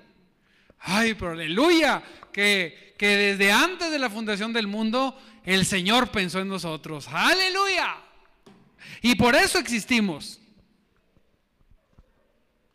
[0.81, 6.41] Ay, pero aleluya, que, que desde antes de la fundación del mundo el Señor pensó
[6.41, 7.07] en nosotros.
[7.07, 7.95] Aleluya.
[9.03, 10.41] Y por eso existimos.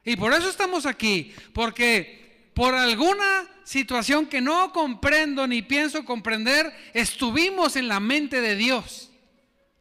[0.06, 6.74] Y por eso estamos aquí, porque por alguna situación que no comprendo ni pienso comprender,
[6.94, 9.12] estuvimos en la mente de Dios.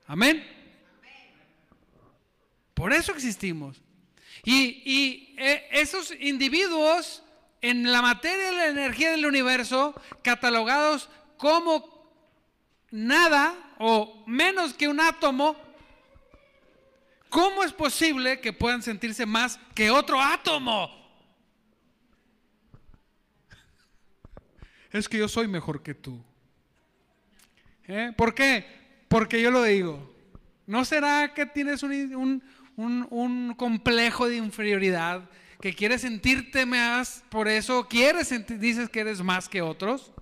[0.06, 0.46] Amén.
[2.74, 3.80] Por eso existimos.
[4.44, 7.22] Y, eh, esos individuos
[7.60, 12.10] en la materia de la energía del universo, catalogados como
[12.90, 15.56] nada o menos que un átomo,
[17.32, 21.01] ¿Cómo es posible que puedan sentirse más que otro átomo?
[24.92, 26.22] Es que yo soy mejor que tú.
[27.88, 28.12] ¿Eh?
[28.16, 28.64] ¿Por qué?
[29.08, 30.14] Porque yo lo digo.
[30.66, 32.42] ¿No será que tienes un,
[32.76, 35.28] un complejo de inferioridad?
[35.60, 40.12] Que quieres sentirte más, por eso quieres dices que eres más que otros.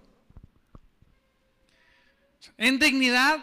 [2.57, 3.39] En dignidad,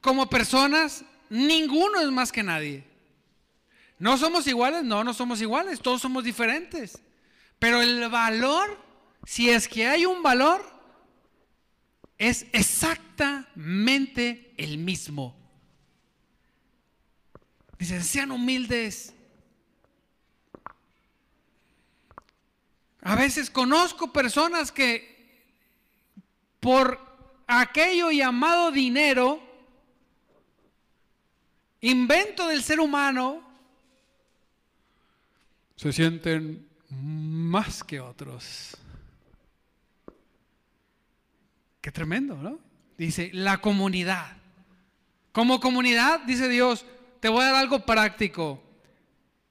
[0.00, 2.84] como personas, ninguno es más que nadie.
[3.98, 4.84] ¿No somos iguales?
[4.84, 7.00] No, no somos iguales, todos somos diferentes.
[7.58, 8.78] Pero el valor,
[9.26, 10.64] si es que hay un valor,
[12.16, 15.36] es exactamente el mismo.
[17.76, 19.12] Dicen, sean humildes.
[23.02, 25.16] A veces conozco personas que
[26.60, 27.00] por
[27.48, 29.42] aquello llamado dinero,
[31.80, 33.42] invento del ser humano,
[35.74, 38.76] se sienten más que otros.
[41.86, 42.58] Qué tremendo, ¿no?
[42.98, 44.36] Dice, la comunidad.
[45.30, 46.84] Como comunidad, dice Dios,
[47.20, 48.60] te voy a dar algo práctico.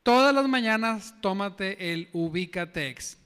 [0.04, 3.18] Todas las mañanas tómate el Ubicatex.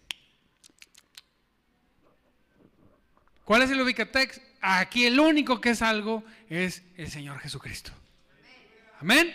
[3.45, 4.41] ¿Cuál es el Ubicatex?
[4.61, 7.91] Aquí el único que es algo es el Señor Jesucristo.
[9.01, 9.33] Amén.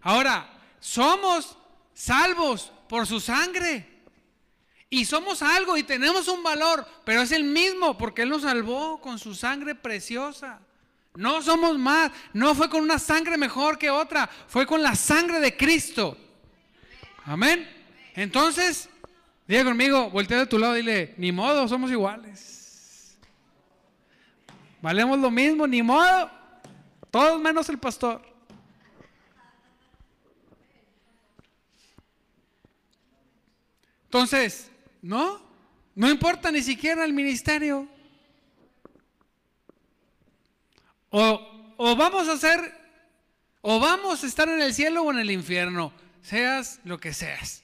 [0.00, 1.56] Ahora, somos
[1.94, 3.97] salvos por su sangre.
[4.90, 9.00] Y somos algo y tenemos un valor, pero es el mismo porque Él nos salvó
[9.00, 10.60] con su sangre preciosa.
[11.14, 15.40] No somos más, no fue con una sangre mejor que otra, fue con la sangre
[15.40, 16.16] de Cristo.
[17.24, 17.68] Amén.
[18.14, 18.88] Entonces,
[19.46, 23.18] diga conmigo, voltea de tu lado y dile, ni modo, somos iguales.
[24.80, 26.30] Valemos lo mismo, ni modo.
[27.10, 28.22] Todos menos el pastor.
[34.04, 34.70] Entonces,
[35.02, 35.40] no,
[35.94, 37.88] no importa ni siquiera el ministerio.
[41.10, 42.60] O, o vamos a hacer,
[43.62, 47.62] o vamos a estar en el cielo o en el infierno, seas lo que seas.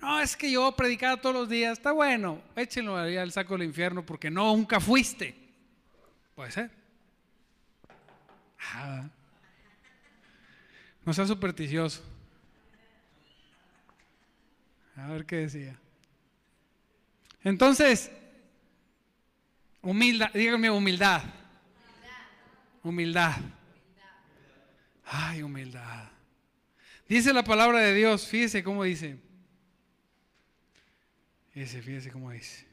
[0.00, 3.66] No, es que yo predicaba todos los días, está bueno, échenlo ahí al saco del
[3.66, 5.34] infierno porque no, nunca fuiste.
[6.34, 6.70] Puede ser.
[8.74, 9.08] Ah,
[11.04, 12.02] no sea supersticioso.
[14.96, 15.78] A ver qué decía.
[17.44, 18.10] Entonces,
[19.82, 21.22] humildad, dígame humildad.
[22.82, 23.36] Humildad.
[25.04, 26.10] Ay, humildad.
[27.08, 29.18] Dice la palabra de Dios, fíjese cómo dice.
[31.50, 32.66] Fíjese, fíjese cómo dice.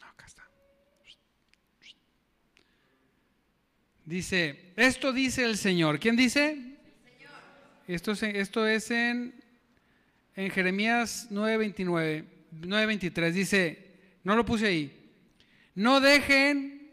[0.00, 0.48] Acá está.
[4.06, 6.00] Dice, esto dice el Señor.
[6.00, 6.76] ¿Quién dice?
[7.86, 9.34] Esto es, esto es en,
[10.38, 12.24] en Jeremías 9:29,
[12.60, 13.32] 9:23.
[13.32, 13.86] Dice,
[14.22, 15.10] no lo puse ahí.
[15.74, 16.92] No dejen,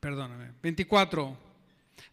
[0.00, 1.36] perdóname, 24.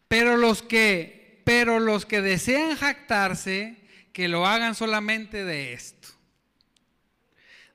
[0.10, 3.78] Pero los que, pero los que desean jactarse,
[4.12, 6.10] que lo hagan solamente de esto.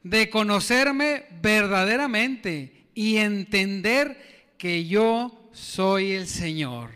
[0.03, 6.91] De conocerme verdaderamente y entender que yo soy el Señor,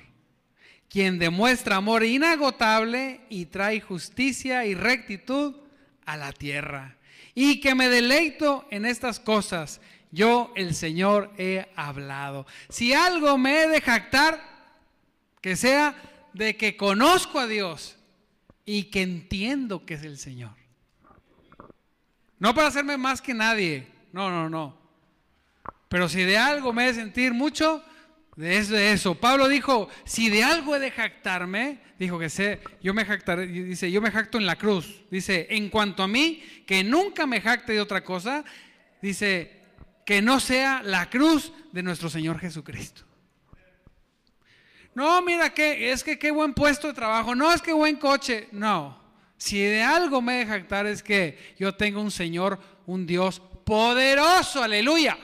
[0.88, 5.54] quien demuestra amor inagotable y trae justicia y rectitud
[6.06, 6.96] a la tierra.
[7.34, 9.80] Y que me deleito en estas cosas.
[10.10, 12.46] Yo, el Señor, he hablado.
[12.68, 14.40] Si algo me he de jactar,
[15.40, 15.94] que sea
[16.32, 17.96] de que conozco a Dios
[18.64, 20.52] y que entiendo que es el Señor.
[22.38, 24.78] No para hacerme más que nadie, no, no, no.
[25.88, 27.82] Pero si de algo me he de sentir mucho,
[28.38, 29.14] eso, de eso.
[29.16, 33.90] Pablo dijo, si de algo he de jactarme, dijo que sé, yo me jactaré, dice,
[33.90, 35.02] yo me jacto en la cruz.
[35.10, 38.44] Dice, en cuanto a mí, que nunca me jacte de otra cosa,
[39.02, 39.58] dice,
[40.06, 43.02] que no sea la cruz de nuestro Señor Jesucristo.
[44.94, 47.34] No, mira que es que qué buen puesto de trabajo.
[47.34, 48.48] No, es que buen coche.
[48.52, 49.00] No.
[49.36, 53.40] Si de algo me he de jactar es que yo tengo un Señor, un Dios
[53.64, 55.16] poderoso, aleluya,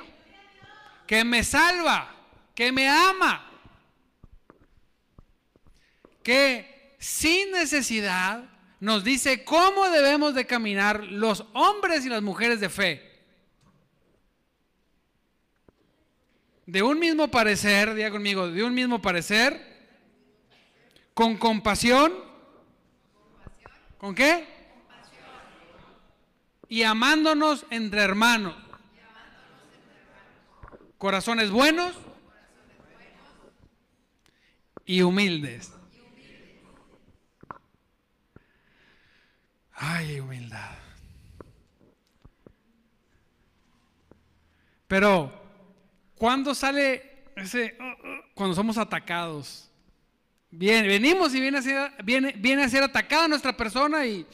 [1.07, 2.15] que me salva,
[2.55, 3.51] que me ama,
[6.23, 8.45] que sin necesidad
[8.81, 13.15] nos dice cómo debemos de caminar los hombres y las mujeres de fe.
[16.67, 19.75] de un mismo parecer, diga conmigo, de un mismo parecer,
[21.13, 22.13] con compasión,
[23.99, 24.47] ¿con qué?
[26.69, 28.55] Y amándonos entre hermanos.
[30.99, 31.95] Corazones buenos
[34.87, 35.73] y humildes.
[39.73, 40.79] Ay, humildad.
[44.87, 45.45] Pero
[46.25, 47.03] ¿Cuándo sale
[47.37, 47.77] ese,
[48.35, 49.71] cuando somos atacados?
[50.51, 54.25] Bien, venimos y viene a, ser, viene, viene a ser atacada nuestra persona y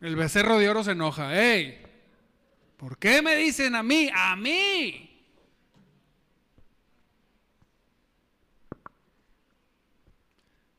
[0.00, 1.34] el becerro de oro se enoja.
[1.40, 1.80] ¡Ey!
[2.76, 4.10] ¿Por qué me dicen a mí?
[4.12, 5.13] ¡A mí!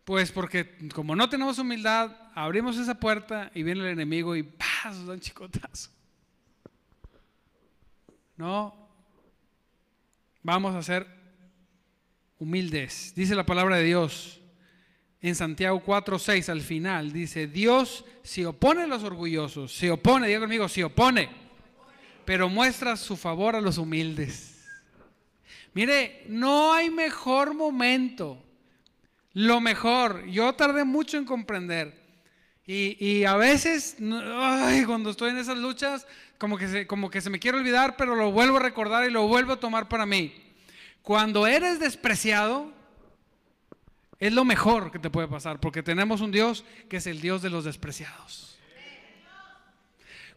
[0.05, 4.47] Pues porque como no tenemos humildad, abrimos esa puerta y viene el enemigo y.
[4.85, 5.89] Nos dan chicotazo.
[8.37, 8.85] No,
[10.45, 11.07] Vamos a ser
[12.37, 13.13] humildes.
[13.15, 14.41] Dice la palabra de Dios
[15.19, 17.11] en Santiago 4, 6 al final.
[17.11, 21.29] Dice, Dios se opone a los orgullosos, se opone, diga conmigo, se opone,
[22.25, 24.63] pero muestra su favor a los humildes.
[25.73, 28.44] Mire, no hay mejor momento.
[29.35, 31.93] Lo mejor, yo tardé mucho en comprender.
[32.65, 33.97] Y, a veces,
[34.87, 36.07] cuando estoy en esas luchas,
[36.37, 39.11] como que, se, como que se me quiere olvidar, pero lo vuelvo a recordar y
[39.11, 40.33] lo vuelvo a tomar para mí.
[41.01, 42.71] Cuando eres despreciado,
[44.19, 47.41] es lo mejor que te puede pasar, porque tenemos un Dios que es el Dios
[47.41, 48.57] de los despreciados.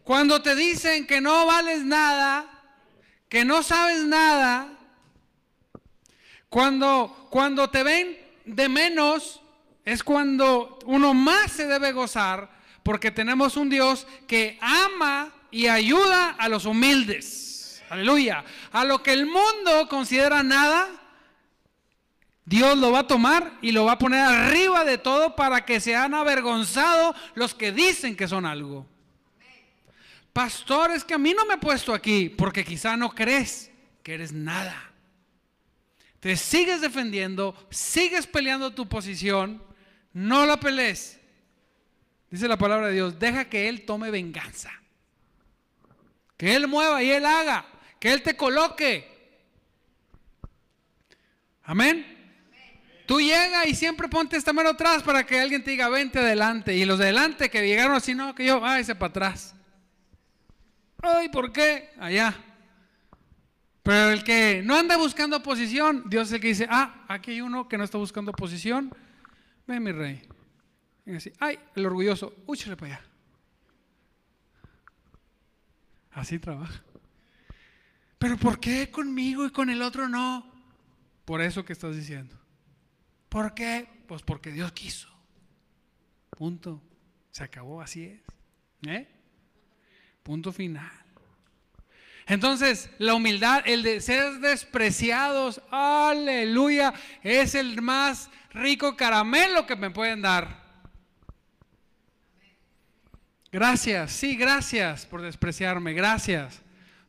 [0.03, 2.45] Cuando te dicen que no vales nada,
[3.29, 4.77] que no sabes nada,
[6.49, 9.41] cuando, cuando te ven de menos,
[9.85, 12.49] es cuando uno más se debe gozar,
[12.83, 17.83] porque tenemos un Dios que ama y ayuda a los humildes.
[17.89, 18.43] Aleluya.
[18.71, 20.87] A lo que el mundo considera nada,
[22.45, 25.79] Dios lo va a tomar y lo va a poner arriba de todo para que
[25.79, 28.85] sean avergonzados los que dicen que son algo.
[30.33, 33.71] Pastor, es que a mí no me he puesto aquí porque quizá no crees
[34.03, 34.88] que eres nada.
[36.19, 39.63] Te sigues defendiendo, sigues peleando tu posición,
[40.13, 41.19] no la pelees.
[42.29, 44.71] Dice la palabra de Dios, deja que Él tome venganza.
[46.37, 47.65] Que Él mueva y Él haga,
[47.99, 49.19] que Él te coloque.
[51.63, 52.17] Amén.
[53.05, 56.75] Tú llega y siempre ponte esta mano atrás para que alguien te diga, vente adelante.
[56.75, 59.55] Y los de adelante que llegaron así, no, que yo, ese para atrás.
[61.01, 61.89] Ay, ¿por qué?
[61.97, 62.35] Allá.
[63.83, 67.41] Pero el que no anda buscando posición, Dios es el que dice, ah, aquí hay
[67.41, 68.93] uno que no está buscando posición.
[69.65, 70.21] Ven, mi rey.
[71.05, 73.05] Y así, ay, el orgulloso, úchale para allá.
[76.11, 76.83] Así trabaja.
[78.17, 80.51] Pero ¿por qué conmigo y con el otro no?
[81.23, 82.35] Por eso que estás diciendo.
[83.29, 83.87] ¿Por qué?
[84.07, 85.07] Pues porque Dios quiso.
[86.31, 86.81] Punto.
[87.31, 88.21] Se acabó, así es.
[88.87, 89.07] ¿Eh?
[90.23, 90.98] Punto final.
[92.29, 99.89] Entonces, la humildad, el de ser despreciados, aleluya, es el más rico caramelo que me
[99.89, 100.63] pueden dar.
[103.51, 106.61] Gracias, sí, gracias por despreciarme, gracias.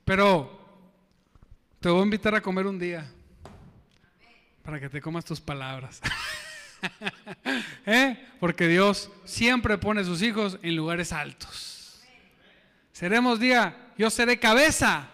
[0.07, 0.59] Pero
[1.81, 3.07] te voy a invitar a comer un día
[4.63, 6.01] para que te comas tus palabras.
[7.85, 8.27] ¿Eh?
[8.41, 12.01] Porque Dios siempre pone a sus hijos en lugares altos.
[12.93, 15.11] Seremos día, yo seré cabeza.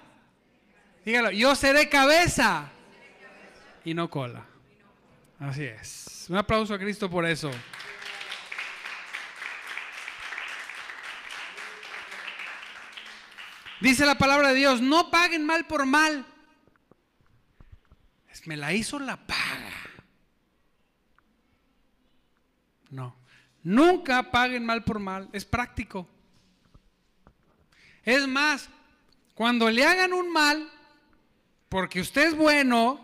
[1.05, 2.71] Dígalo, yo seré cabeza
[3.85, 4.45] y no cola.
[5.41, 6.27] Así es.
[6.29, 7.51] Un aplauso a Cristo por eso.
[13.81, 16.25] Dice la palabra de Dios, no paguen mal por mal.
[18.45, 19.73] Me la hizo la paga.
[22.91, 23.17] No.
[23.65, 25.29] Nunca paguen mal por mal.
[25.33, 26.09] Es práctico.
[28.05, 28.71] Es más,
[29.37, 30.67] cuando le hagan un mal,
[31.69, 32.99] porque usted es bueno,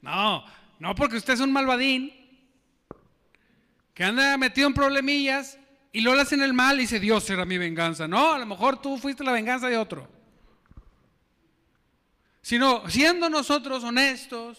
[0.00, 0.44] no,
[0.80, 2.12] no porque usted es un malvadín,
[3.94, 5.56] que anda metido en problemillas
[5.92, 8.08] y lo le hacen el mal y dice, Dios será mi venganza.
[8.08, 10.10] No, a lo mejor tú fuiste la venganza de otro.
[12.40, 14.58] Sino siendo nosotros honestos,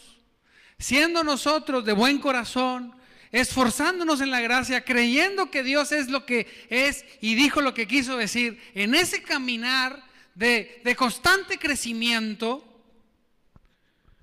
[0.80, 2.96] siendo nosotros de buen corazón,
[3.30, 7.90] esforzándonos en la gracia, creyendo que Dios es lo que es y dijo lo que
[7.90, 12.64] quiso decir, en ese caminar de, de constante crecimiento,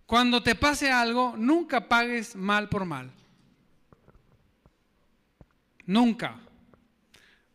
[0.07, 3.13] cuando te pase algo, nunca pagues mal por mal.
[5.87, 6.41] Nunca.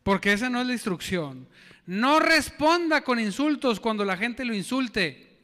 [0.03, 1.47] Porque esa no es la instrucción.
[1.86, 5.38] No responda con insultos cuando la gente lo insulte.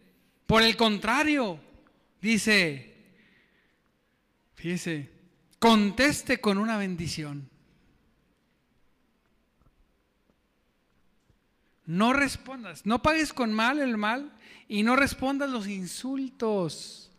[0.47, 1.59] Por el contrario,
[2.21, 2.95] dice,
[4.55, 5.11] fíjese,
[5.59, 7.50] conteste con una bendición.
[11.91, 14.31] No respondas, no pagues con mal el mal
[14.69, 17.11] y no respondas los insultos.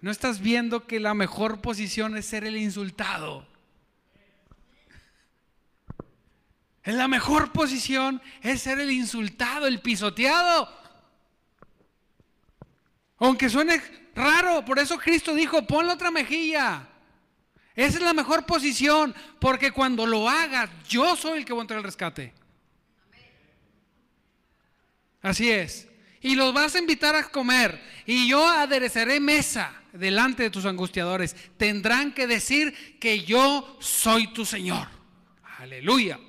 [0.00, 3.46] No estás viendo que la mejor posición es ser el insultado.
[6.84, 10.70] En la mejor posición es ser el insultado, el pisoteado.
[13.18, 13.78] Aunque suene
[14.14, 16.88] raro, por eso Cristo dijo, pon la otra mejilla.
[17.74, 21.64] Esa es la mejor posición, porque cuando lo hagas, yo soy el que voy a
[21.64, 22.32] entrar al rescate.
[25.24, 25.88] Así es.
[26.20, 27.80] Y los vas a invitar a comer.
[28.04, 31.34] Y yo adereceré mesa delante de tus angustiadores.
[31.56, 34.86] Tendrán que decir que yo soy tu Señor.
[35.58, 36.20] Aleluya.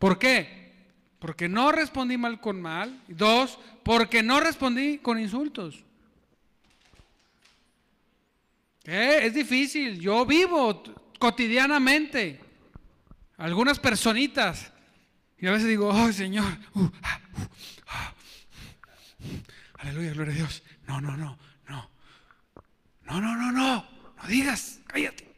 [0.00, 0.74] ¿Por qué?
[1.20, 3.04] Porque no respondí mal con mal.
[3.06, 5.84] Dos, porque no respondí con insultos.
[8.82, 10.00] Es difícil.
[10.00, 10.82] Yo vivo
[11.20, 12.40] cotidianamente.
[13.36, 14.72] Algunas personitas.
[15.40, 16.52] Y a veces digo, oh Señor.
[16.74, 17.46] Uh, ah, uh,
[17.86, 18.14] ah.
[19.78, 20.62] Aleluya, gloria a Dios.
[20.86, 21.90] No, no, no, no.
[23.04, 23.86] No, no, no, no.
[24.16, 25.28] No digas, cállate.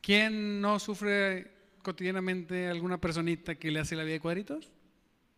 [0.00, 1.50] ¿Quién no sufre
[1.82, 4.72] cotidianamente alguna personita que le hace la vida de cuadritos?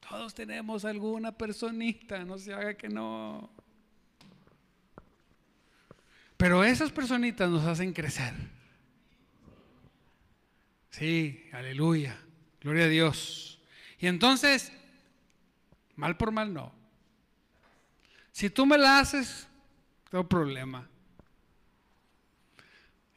[0.08, 3.50] Todos tenemos alguna personita, no se haga que no.
[6.36, 8.32] Pero esas personitas nos hacen crecer.
[10.96, 12.18] Sí, aleluya.
[12.62, 13.58] Gloria a Dios.
[13.98, 14.72] Y entonces,
[15.94, 16.72] mal por mal no.
[18.32, 19.46] Si tú me la haces,
[20.10, 20.88] tengo problema.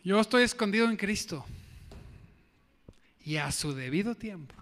[0.04, 1.46] Yo estoy escondido en Cristo.
[3.24, 4.56] Y a su debido tiempo,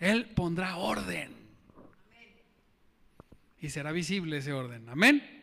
[0.00, 1.32] Él pondrá orden.
[3.60, 4.88] Y será visible ese orden.
[4.88, 5.41] Amén.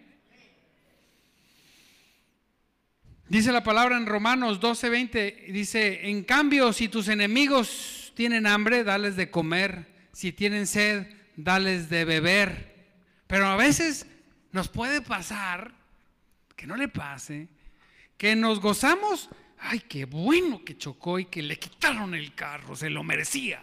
[3.29, 9.15] Dice la palabra en Romanos 12:20, dice, en cambio, si tus enemigos tienen hambre, dales
[9.15, 12.67] de comer, si tienen sed, dales de beber,
[13.27, 14.07] Pero a veces
[14.51, 15.71] nos puede pasar,
[16.55, 17.47] que no le pase,
[18.17, 22.89] que nos gozamos, ay, qué bueno que chocó y que le quitaron el carro, se
[22.89, 23.61] lo merecía.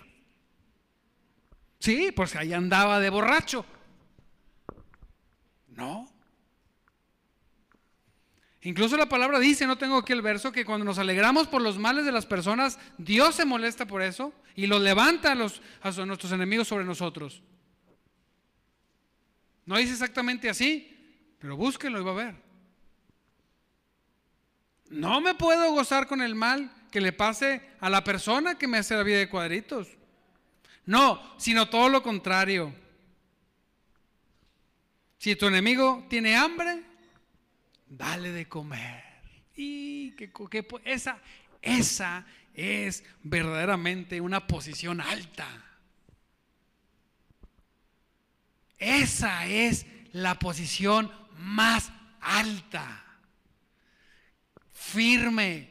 [1.81, 3.67] Sí, pues ahí andaba de borracho.
[5.71, 6.16] No.
[8.67, 11.79] Incluso la palabra dice, no tengo aquí el verso, que cuando nos alegramos por los
[11.79, 16.33] males de las personas, Dios se molesta por eso y los levanta a, a nuestros
[16.33, 17.45] enemigos sobre nosotros.
[19.67, 20.93] No dice exactamente así,
[21.39, 22.35] pero búsquenlo y va a ver.
[24.91, 28.79] No me puedo gozar con el mal que le pase a la persona que me
[28.79, 29.87] hace la vida de cuadritos.
[30.87, 32.75] No, sino todo lo contrario.
[35.19, 36.83] Si tu enemigo tiene hambre,
[37.97, 39.05] dale de comer.
[39.55, 40.30] Y que,
[40.84, 41.18] esa,
[41.62, 45.47] esa es verdaderamente una posición alta.
[48.78, 51.90] Esa es la posición más
[52.20, 53.05] alta.
[54.72, 55.70] Firme,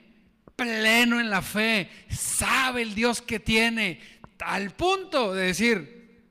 [0.55, 4.01] pleno en la fe, sabe el Dios que tiene,
[4.39, 6.23] al punto de decir,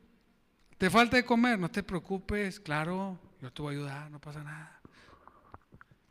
[0.79, 4.43] te falta de comer, no te preocupes, claro, yo te voy a ayudar, no pasa
[4.43, 4.74] nada.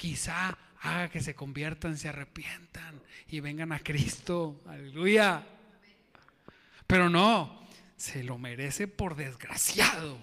[0.03, 5.41] Quizá haga que se conviertan, se arrepientan y vengan a Cristo, aleluya.
[6.85, 10.17] Pero no, se lo merece por desgraciado.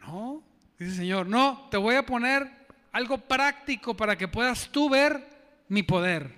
[0.00, 0.42] No,
[0.76, 2.50] dice el Señor, no, te voy a poner
[2.90, 5.24] algo práctico para que puedas tú ver
[5.68, 6.34] mi poder.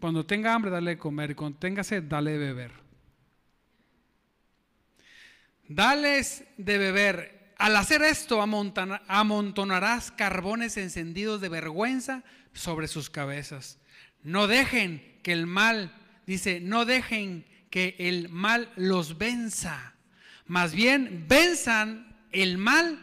[0.00, 1.30] Cuando tenga hambre, dale de comer.
[1.30, 2.72] Y cuando tenga sed, dale de beber.
[5.68, 7.33] Dales de beber.
[7.58, 13.78] Al hacer esto, amontonarás carbones encendidos de vergüenza sobre sus cabezas.
[14.22, 15.94] No dejen que el mal,
[16.26, 19.94] dice, no dejen que el mal los venza.
[20.46, 23.00] Más bien, venzan el mal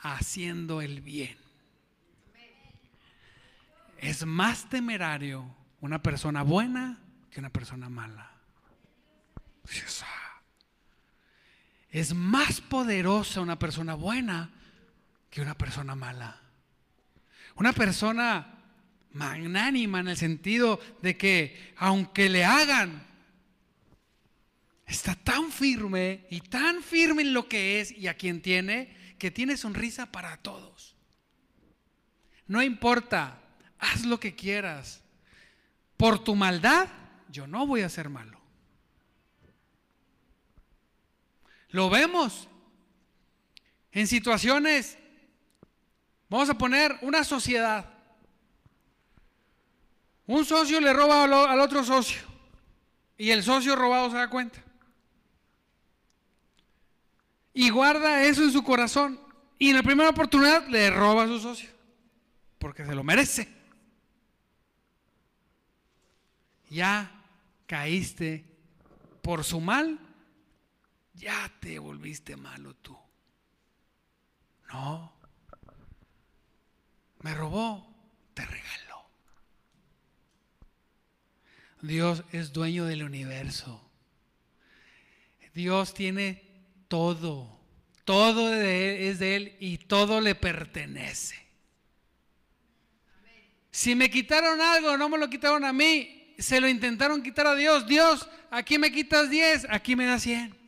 [0.00, 1.36] haciendo el bien.
[3.98, 6.98] Es más temerario una persona buena
[7.30, 8.30] que una persona mala.
[11.92, 14.50] Es más poderosa una persona buena
[15.30, 16.40] que una persona mala.
[17.54, 18.58] Una persona
[19.12, 23.06] magnánima en el sentido de que aunque le hagan
[24.86, 29.30] está tan firme y tan firme en lo que es y a quien tiene, que
[29.30, 30.96] tiene sonrisa para todos.
[32.46, 33.38] No importa,
[33.78, 35.02] haz lo que quieras.
[35.96, 36.88] Por tu maldad,
[37.30, 38.41] yo no voy a ser malo.
[41.72, 42.48] Lo vemos
[43.90, 44.96] en situaciones,
[46.28, 47.92] vamos a poner una sociedad.
[50.26, 52.22] Un socio le roba al otro socio
[53.18, 54.62] y el socio robado se da cuenta
[57.54, 59.20] y guarda eso en su corazón
[59.58, 61.70] y en la primera oportunidad le roba a su socio,
[62.58, 63.48] porque se lo merece.
[66.70, 67.10] Ya
[67.66, 68.44] caíste
[69.20, 70.00] por su mal,
[71.14, 72.96] ya te volviste malo tú.
[74.72, 75.12] No,
[77.20, 77.94] me robó,
[78.34, 79.06] te regaló.
[81.82, 83.88] Dios es dueño del universo.
[85.54, 86.42] Dios tiene
[86.88, 87.60] todo.
[88.04, 91.42] Todo es de Él y todo le pertenece.
[93.70, 97.54] Si me quitaron algo, no me lo quitaron a mí, se lo intentaron quitar a
[97.54, 97.86] Dios.
[97.86, 100.61] Dios, aquí me quitas 10, aquí me da 100.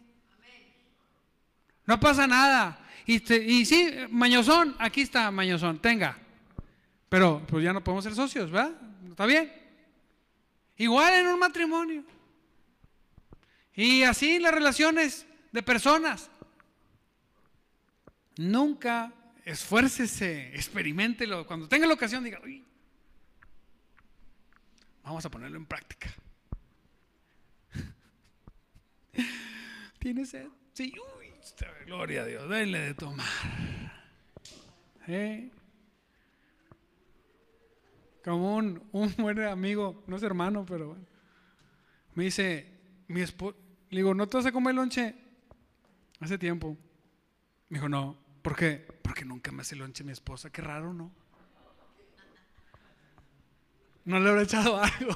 [1.86, 2.80] No pasa nada.
[3.06, 3.18] Y,
[3.64, 6.16] sí, Mañozón, aquí está Mañozón, tenga.
[7.08, 8.72] Pero pues ya no podemos ser socios, ¿verdad?
[9.08, 9.52] ¿Está bien?
[10.76, 12.04] Igual en un matrimonio.
[13.74, 16.30] Y así las relaciones de personas.
[18.36, 19.12] Nunca
[19.44, 21.46] esfuércese, experimentelo.
[21.46, 22.40] Cuando tenga la ocasión, diga,
[25.04, 26.12] vamos a ponerlo en práctica.
[29.98, 30.48] ¿Tiene sed?
[30.72, 31.13] Sí, uy,
[31.86, 33.26] gloria a Dios, denle de tomar.
[35.06, 35.50] ¿Eh?
[38.24, 40.96] Como un, un, buen amigo, no es hermano, pero
[42.14, 42.66] me dice,
[43.08, 43.56] mi esposo,
[43.90, 45.14] le digo, ¿no te vas a comer lonche?
[46.20, 46.76] Hace tiempo.
[47.68, 48.18] Me dijo, no.
[48.42, 48.86] ¿Por qué?
[49.02, 50.50] Porque nunca me hace lonche mi esposa.
[50.50, 51.12] Qué raro, ¿no?
[54.04, 55.14] No le habrá echado algo.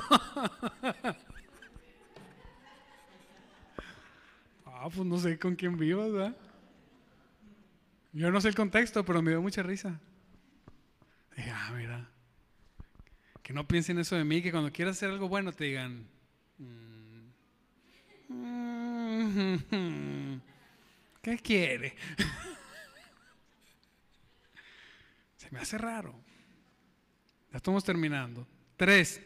[4.81, 6.37] Ah, pues no sé con quién vivas, ¿verdad?
[8.13, 10.01] Yo no sé el contexto, pero me dio mucha risa.
[11.37, 12.09] Dije, ah, mira.
[13.43, 16.07] Que no piensen eso de mí, que cuando quieras hacer algo bueno te digan.
[16.59, 17.31] Mm,
[18.29, 20.41] mm,
[21.23, 21.95] ¿Qué quiere?
[25.37, 26.15] Se me hace raro.
[27.51, 28.47] Ya estamos terminando.
[28.77, 29.23] Tres.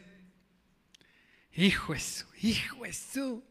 [1.55, 3.43] Hijo eso, hijo eso.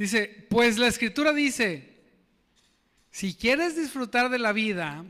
[0.00, 1.86] Dice, pues la escritura dice,
[3.10, 5.04] si quieres disfrutar de la vida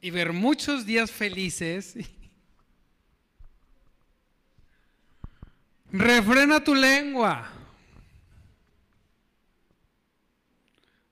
[0.00, 1.96] y ver muchos días felices,
[5.90, 7.50] refrena tu lengua.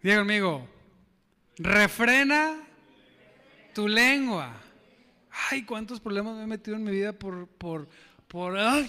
[0.00, 0.68] Diga conmigo,
[1.58, 2.64] refrena
[3.74, 4.54] tu lengua.
[5.50, 7.88] Ay, cuántos problemas me he metido en mi vida por, por,
[8.28, 8.88] por, ay,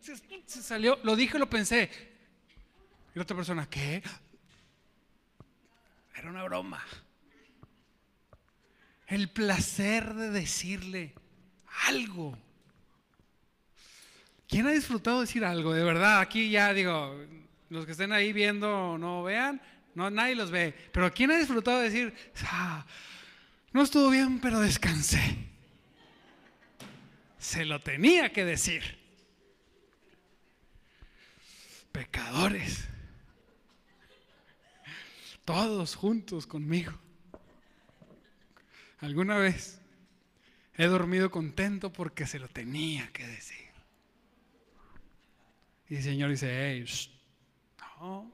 [0.00, 2.09] se, salió, lo dije, lo pensé.
[3.14, 4.02] Y la otra persona, ¿qué?
[6.14, 6.84] Era una broma.
[9.06, 11.14] El placer de decirle
[11.88, 12.38] algo.
[14.48, 15.72] ¿Quién ha disfrutado de decir algo?
[15.72, 17.16] De verdad, aquí ya digo,
[17.70, 19.60] los que estén ahí viendo no vean,
[19.94, 20.74] no, nadie los ve.
[20.92, 22.14] Pero ¿quién ha disfrutado de decir,
[22.46, 22.84] ah,
[23.72, 25.36] no estuvo bien, pero descansé?
[27.38, 28.98] Se lo tenía que decir.
[31.92, 32.89] Pecadores.
[35.50, 36.92] Todos juntos conmigo.
[39.00, 39.80] Alguna vez
[40.76, 43.66] he dormido contento porque se lo tenía que decir.
[45.88, 46.84] Y el Señor dice, hey,
[47.98, 48.32] no,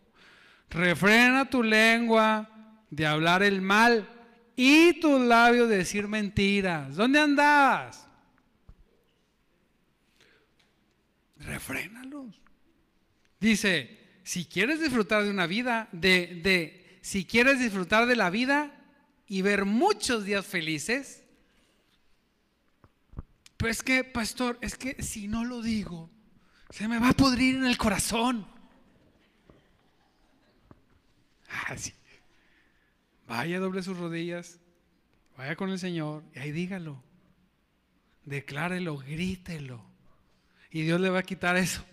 [0.69, 2.51] refrena tu lengua
[2.91, 4.07] de hablar el mal
[4.55, 6.97] y tus labios de decir mentiras.
[6.97, 8.07] ¿Dónde andabas?
[11.39, 12.39] Refrénalos.
[13.41, 18.73] Dice, si quieres disfrutar de una vida, de, de, si quieres disfrutar de la vida
[19.29, 21.23] y ver muchos días felices,
[23.57, 26.11] pues que, pastor, es que si no lo digo,
[26.71, 28.45] se me va a podrir en el corazón.
[31.69, 31.93] Así.
[33.29, 34.59] Ah, vaya, doble sus rodillas,
[35.39, 37.01] vaya con el Señor y ahí dígalo.
[38.25, 39.81] Declárelo, grítelo.
[40.73, 41.85] Y Dios le va a quitar eso.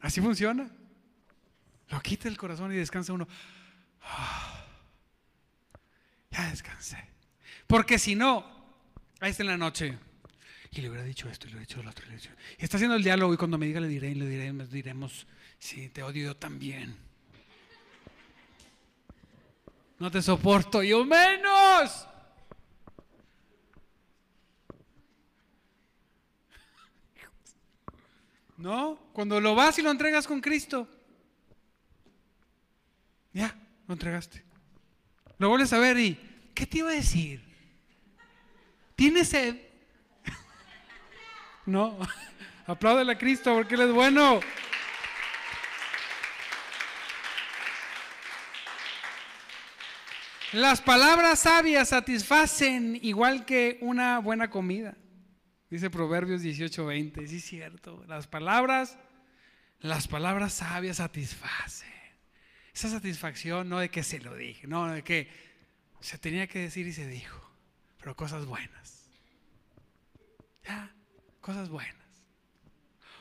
[0.00, 0.70] Así funciona.
[1.88, 3.26] Lo quita el corazón y descansa uno.
[4.02, 4.64] Ah,
[6.30, 7.02] ya descansé.
[7.66, 8.44] Porque si no,
[9.20, 9.98] ahí está en la noche.
[10.70, 12.04] Y le hubiera dicho esto y le hubiera dicho lo otro.
[12.10, 15.26] Y, está haciendo el diálogo y cuando me diga le diré y le diré, diremos,
[15.58, 16.94] sí, te odio yo también.
[19.98, 22.06] No te soporto, yo menos.
[28.58, 28.98] ¿No?
[29.12, 30.88] Cuando lo vas y lo entregas con Cristo.
[33.32, 33.56] Ya,
[33.86, 34.44] lo entregaste.
[35.38, 36.18] Lo vuelves a ver y,
[36.54, 37.40] ¿qué te iba a decir?
[38.96, 39.56] ¿Tienes sed?
[41.66, 41.96] no.
[42.66, 44.40] Apláudele a Cristo porque Él es bueno.
[50.52, 54.96] Las palabras sabias satisfacen igual que una buena comida.
[55.70, 58.98] Dice Proverbios 18:20, sí es cierto, las palabras,
[59.80, 61.88] las palabras sabias satisfacen.
[62.74, 65.28] Esa satisfacción no de que se lo dije, no, de que
[66.00, 67.52] se tenía que decir y se dijo,
[67.98, 69.10] pero cosas buenas.
[70.64, 70.94] Ya,
[71.40, 71.96] cosas buenas.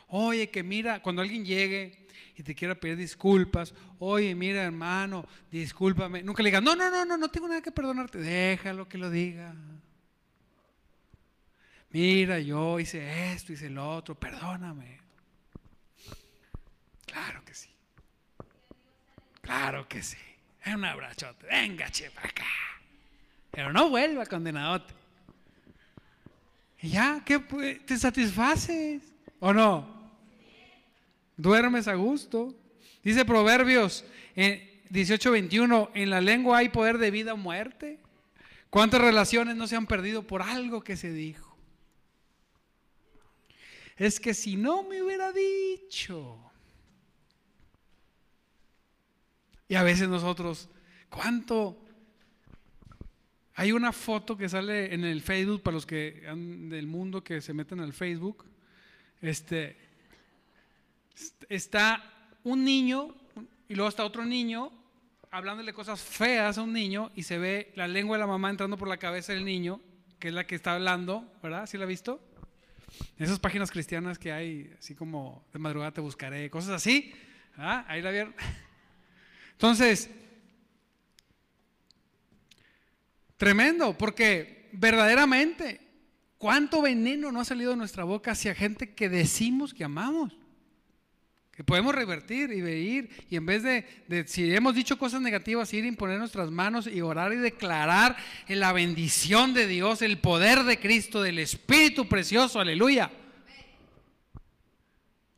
[0.07, 6.23] Oye, que mira, cuando alguien llegue y te quiera pedir disculpas, oye, mira hermano, discúlpame,
[6.23, 9.09] nunca le digas, no, no, no, no, no tengo nada que perdonarte, déjalo que lo
[9.09, 9.53] diga
[11.89, 14.99] mira, yo hice esto, hice lo otro, perdóname.
[17.05, 17.69] Claro que sí.
[19.41, 20.17] Claro que sí.
[20.63, 21.47] Es un abrachote.
[21.47, 22.45] Venga, che, para acá.
[23.51, 24.93] Pero no vuelva, condenadote.
[26.81, 29.01] Y ya, ¿qué te satisfaces?
[29.39, 30.11] ¿O no?
[31.37, 32.55] Duermes a gusto.
[33.03, 34.03] Dice Proverbios
[34.35, 37.99] en 18:21, en la lengua hay poder de vida o muerte.
[38.69, 41.46] ¿Cuántas relaciones no se han perdido por algo que se dijo?
[43.97, 46.39] Es que si no me hubiera dicho.
[49.67, 50.69] Y a veces nosotros,
[51.09, 51.83] ¿cuánto?
[53.55, 56.21] Hay una foto que sale en el Facebook para los que
[56.69, 58.45] del mundo que se meten al Facebook.
[59.19, 59.75] Este
[61.49, 62.03] está
[62.43, 63.15] un niño
[63.67, 64.71] y luego está otro niño
[65.31, 68.77] hablándole cosas feas a un niño y se ve la lengua de la mamá entrando
[68.77, 69.81] por la cabeza del niño,
[70.19, 71.65] que es la que está hablando, ¿verdad?
[71.65, 72.21] ¿Sí la ha visto?
[73.17, 77.13] Esas páginas cristianas que hay, así como de madrugada te buscaré, cosas así.
[77.57, 77.85] ¿ah?
[77.87, 78.35] Ahí la vieron.
[79.53, 80.09] Entonces,
[83.37, 85.81] tremendo, porque verdaderamente,
[86.37, 90.35] ¿cuánto veneno no ha salido de nuestra boca hacia gente que decimos que amamos?
[91.57, 95.73] Que podemos revertir y ir y en vez de, de, si hemos dicho cosas negativas,
[95.73, 98.15] ir y poner nuestras manos y orar y declarar
[98.47, 103.09] en la bendición de Dios, el poder de Cristo, del Espíritu precioso, aleluya.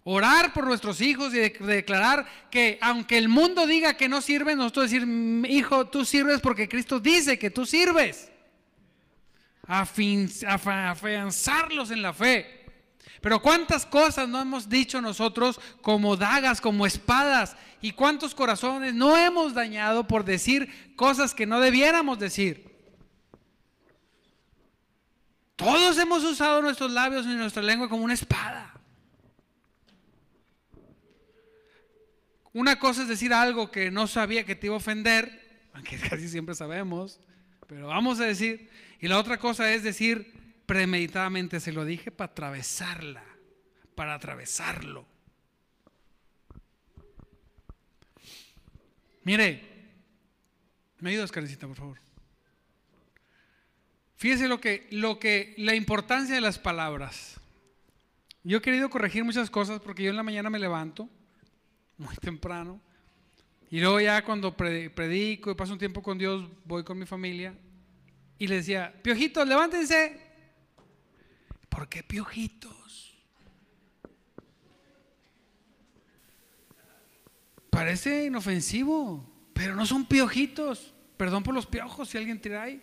[0.04, 4.92] Orar por nuestros hijos y declarar que aunque el mundo diga que no sirven, nosotros
[4.92, 5.08] decir,
[5.48, 8.30] hijo, tú sirves porque Cristo dice que tú sirves.
[9.66, 12.59] Afianzarlos en la fe.
[13.22, 19.18] Pero cuántas cosas no hemos dicho nosotros como dagas, como espadas, y cuántos corazones no
[19.18, 22.70] hemos dañado por decir cosas que no debiéramos decir.
[25.56, 28.74] Todos hemos usado nuestros labios y nuestra lengua como una espada.
[32.54, 36.30] Una cosa es decir algo que no sabía que te iba a ofender, aunque casi
[36.30, 37.20] siempre sabemos,
[37.68, 38.70] pero vamos a decir.
[39.02, 40.34] Y la otra cosa es decir
[40.70, 43.24] premeditadamente se lo dije para atravesarla,
[43.96, 45.04] para atravesarlo.
[49.24, 49.64] Mire,
[51.00, 51.98] me ayudas, Karencita, por favor.
[54.16, 57.40] Fíjese lo que, lo que, la importancia de las palabras.
[58.44, 61.10] Yo he querido corregir muchas cosas porque yo en la mañana me levanto
[61.98, 62.80] muy temprano
[63.72, 67.56] y luego ya cuando predico y paso un tiempo con Dios, voy con mi familia
[68.38, 70.29] y le decía, piojitos, levántense,
[71.80, 73.18] ¿Por qué piojitos?
[77.70, 80.94] Parece inofensivo, pero no son piojitos.
[81.16, 82.82] Perdón por los piojos si alguien trae.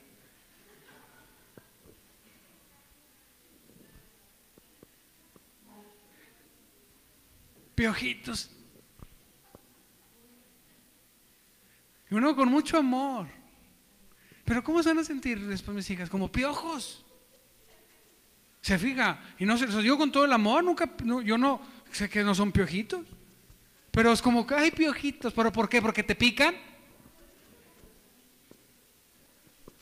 [7.74, 8.51] Piojitos.
[12.09, 13.26] Y uno con mucho amor.
[14.47, 16.09] Pero ¿cómo se van a sentir después mis hijas?
[16.09, 17.06] Como piojos.
[18.67, 20.91] Se fija, y no se los digo con todo el amor, nunca,
[21.25, 21.61] yo no
[21.93, 23.07] sé que no son piojitos,
[23.93, 25.81] pero es como que hay piojitos, pero ¿por qué?
[25.81, 26.53] Porque te pican.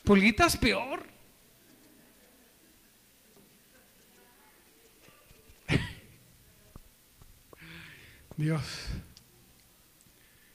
[0.03, 1.03] Pulguitas peor.
[8.37, 8.85] Dios.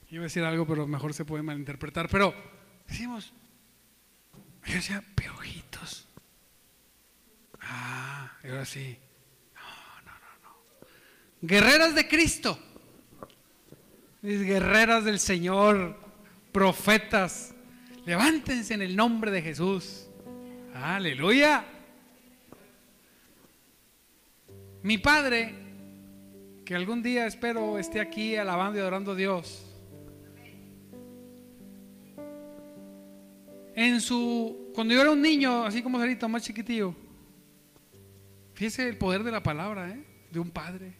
[0.08, 2.08] Iba a decir algo, pero mejor se puede malinterpretar.
[2.08, 2.32] Pero
[2.86, 3.32] decimos,
[4.66, 6.06] yo decía, piojitos.
[7.72, 8.98] Ah, ahora sí.
[9.54, 9.60] No,
[10.04, 10.88] no, no, no.
[11.40, 12.58] Guerreras de Cristo.
[14.22, 15.96] Mis guerreras del Señor,
[16.52, 17.54] profetas,
[18.04, 20.08] levántense en el nombre de Jesús.
[20.74, 21.64] Aleluya.
[24.82, 25.54] Mi padre,
[26.64, 29.64] que algún día espero esté aquí alabando y adorando a Dios.
[33.74, 36.94] En su, cuando yo era un niño, así como ahorita, más chiquitillo,
[38.60, 40.04] Fíjese el poder de la palabra, ¿eh?
[40.30, 40.92] de un padre.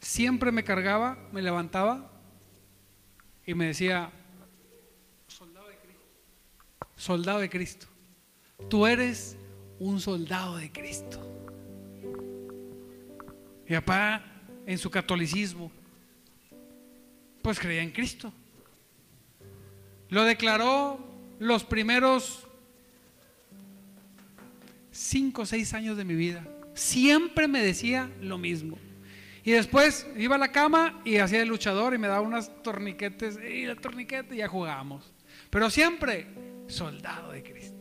[0.00, 2.10] Siempre me cargaba, me levantaba
[3.46, 4.10] y me decía,
[5.28, 6.02] soldado de Cristo,
[6.96, 7.86] soldado de Cristo,
[8.68, 9.36] tú eres
[9.78, 11.24] un soldado de Cristo.
[13.68, 14.24] Mi papá
[14.66, 15.70] en su catolicismo,
[17.40, 18.32] pues creía en Cristo.
[20.08, 20.98] Lo declaró
[21.38, 22.45] los primeros
[24.96, 26.46] cinco o seis años de mi vida.
[26.74, 28.78] Siempre me decía lo mismo.
[29.44, 33.38] Y después iba a la cama y hacía el luchador y me daba unas torniquetes
[33.38, 35.12] y el torniquete y ya jugábamos.
[35.50, 36.26] Pero siempre
[36.66, 37.76] soldado de Cristo.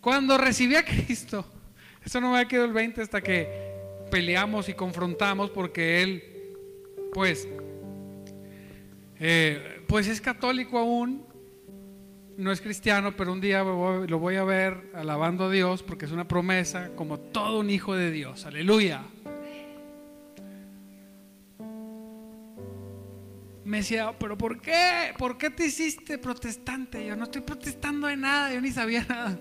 [0.00, 1.46] Cuando recibí a Cristo,
[2.04, 3.72] eso no me ha quedado el 20 hasta que
[4.10, 6.24] peleamos y confrontamos porque Él,
[7.12, 7.48] pues,
[9.20, 11.24] eh, pues es católico aún
[12.36, 16.12] no es cristiano, pero un día lo voy a ver alabando a Dios porque es
[16.12, 18.46] una promesa como todo un hijo de Dios.
[18.46, 19.02] Aleluya.
[23.64, 25.14] Me decía, pero ¿por qué?
[25.16, 27.06] ¿Por qué te hiciste protestante?
[27.06, 29.38] Yo no estoy protestando de nada, yo ni sabía nada.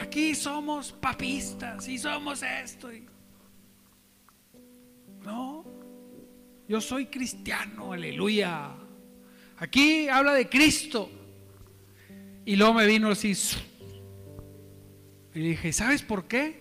[0.00, 2.88] Aquí somos papistas y somos esto.
[5.24, 5.64] No,
[6.68, 8.76] yo soy cristiano, aleluya.
[9.60, 11.10] Aquí habla de Cristo.
[12.44, 13.36] Y luego me vino así.
[15.34, 16.60] Y dije, ¿sabes por qué?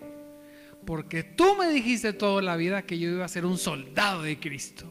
[0.86, 4.40] Porque tú me dijiste toda la vida que yo iba a ser un soldado de
[4.40, 4.86] Cristo.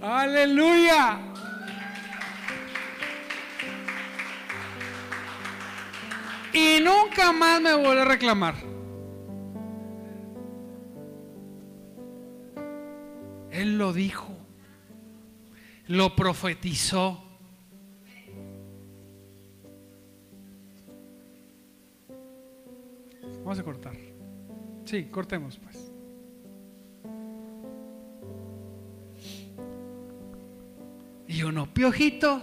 [0.00, 1.20] Aleluya.
[6.52, 8.54] Y nunca más me volví a reclamar.
[13.50, 14.35] Él lo dijo
[15.88, 17.22] lo profetizó.
[23.38, 23.96] Vamos a cortar.
[24.84, 25.92] Sí, cortemos pues.
[31.28, 32.40] Y uno, piojito,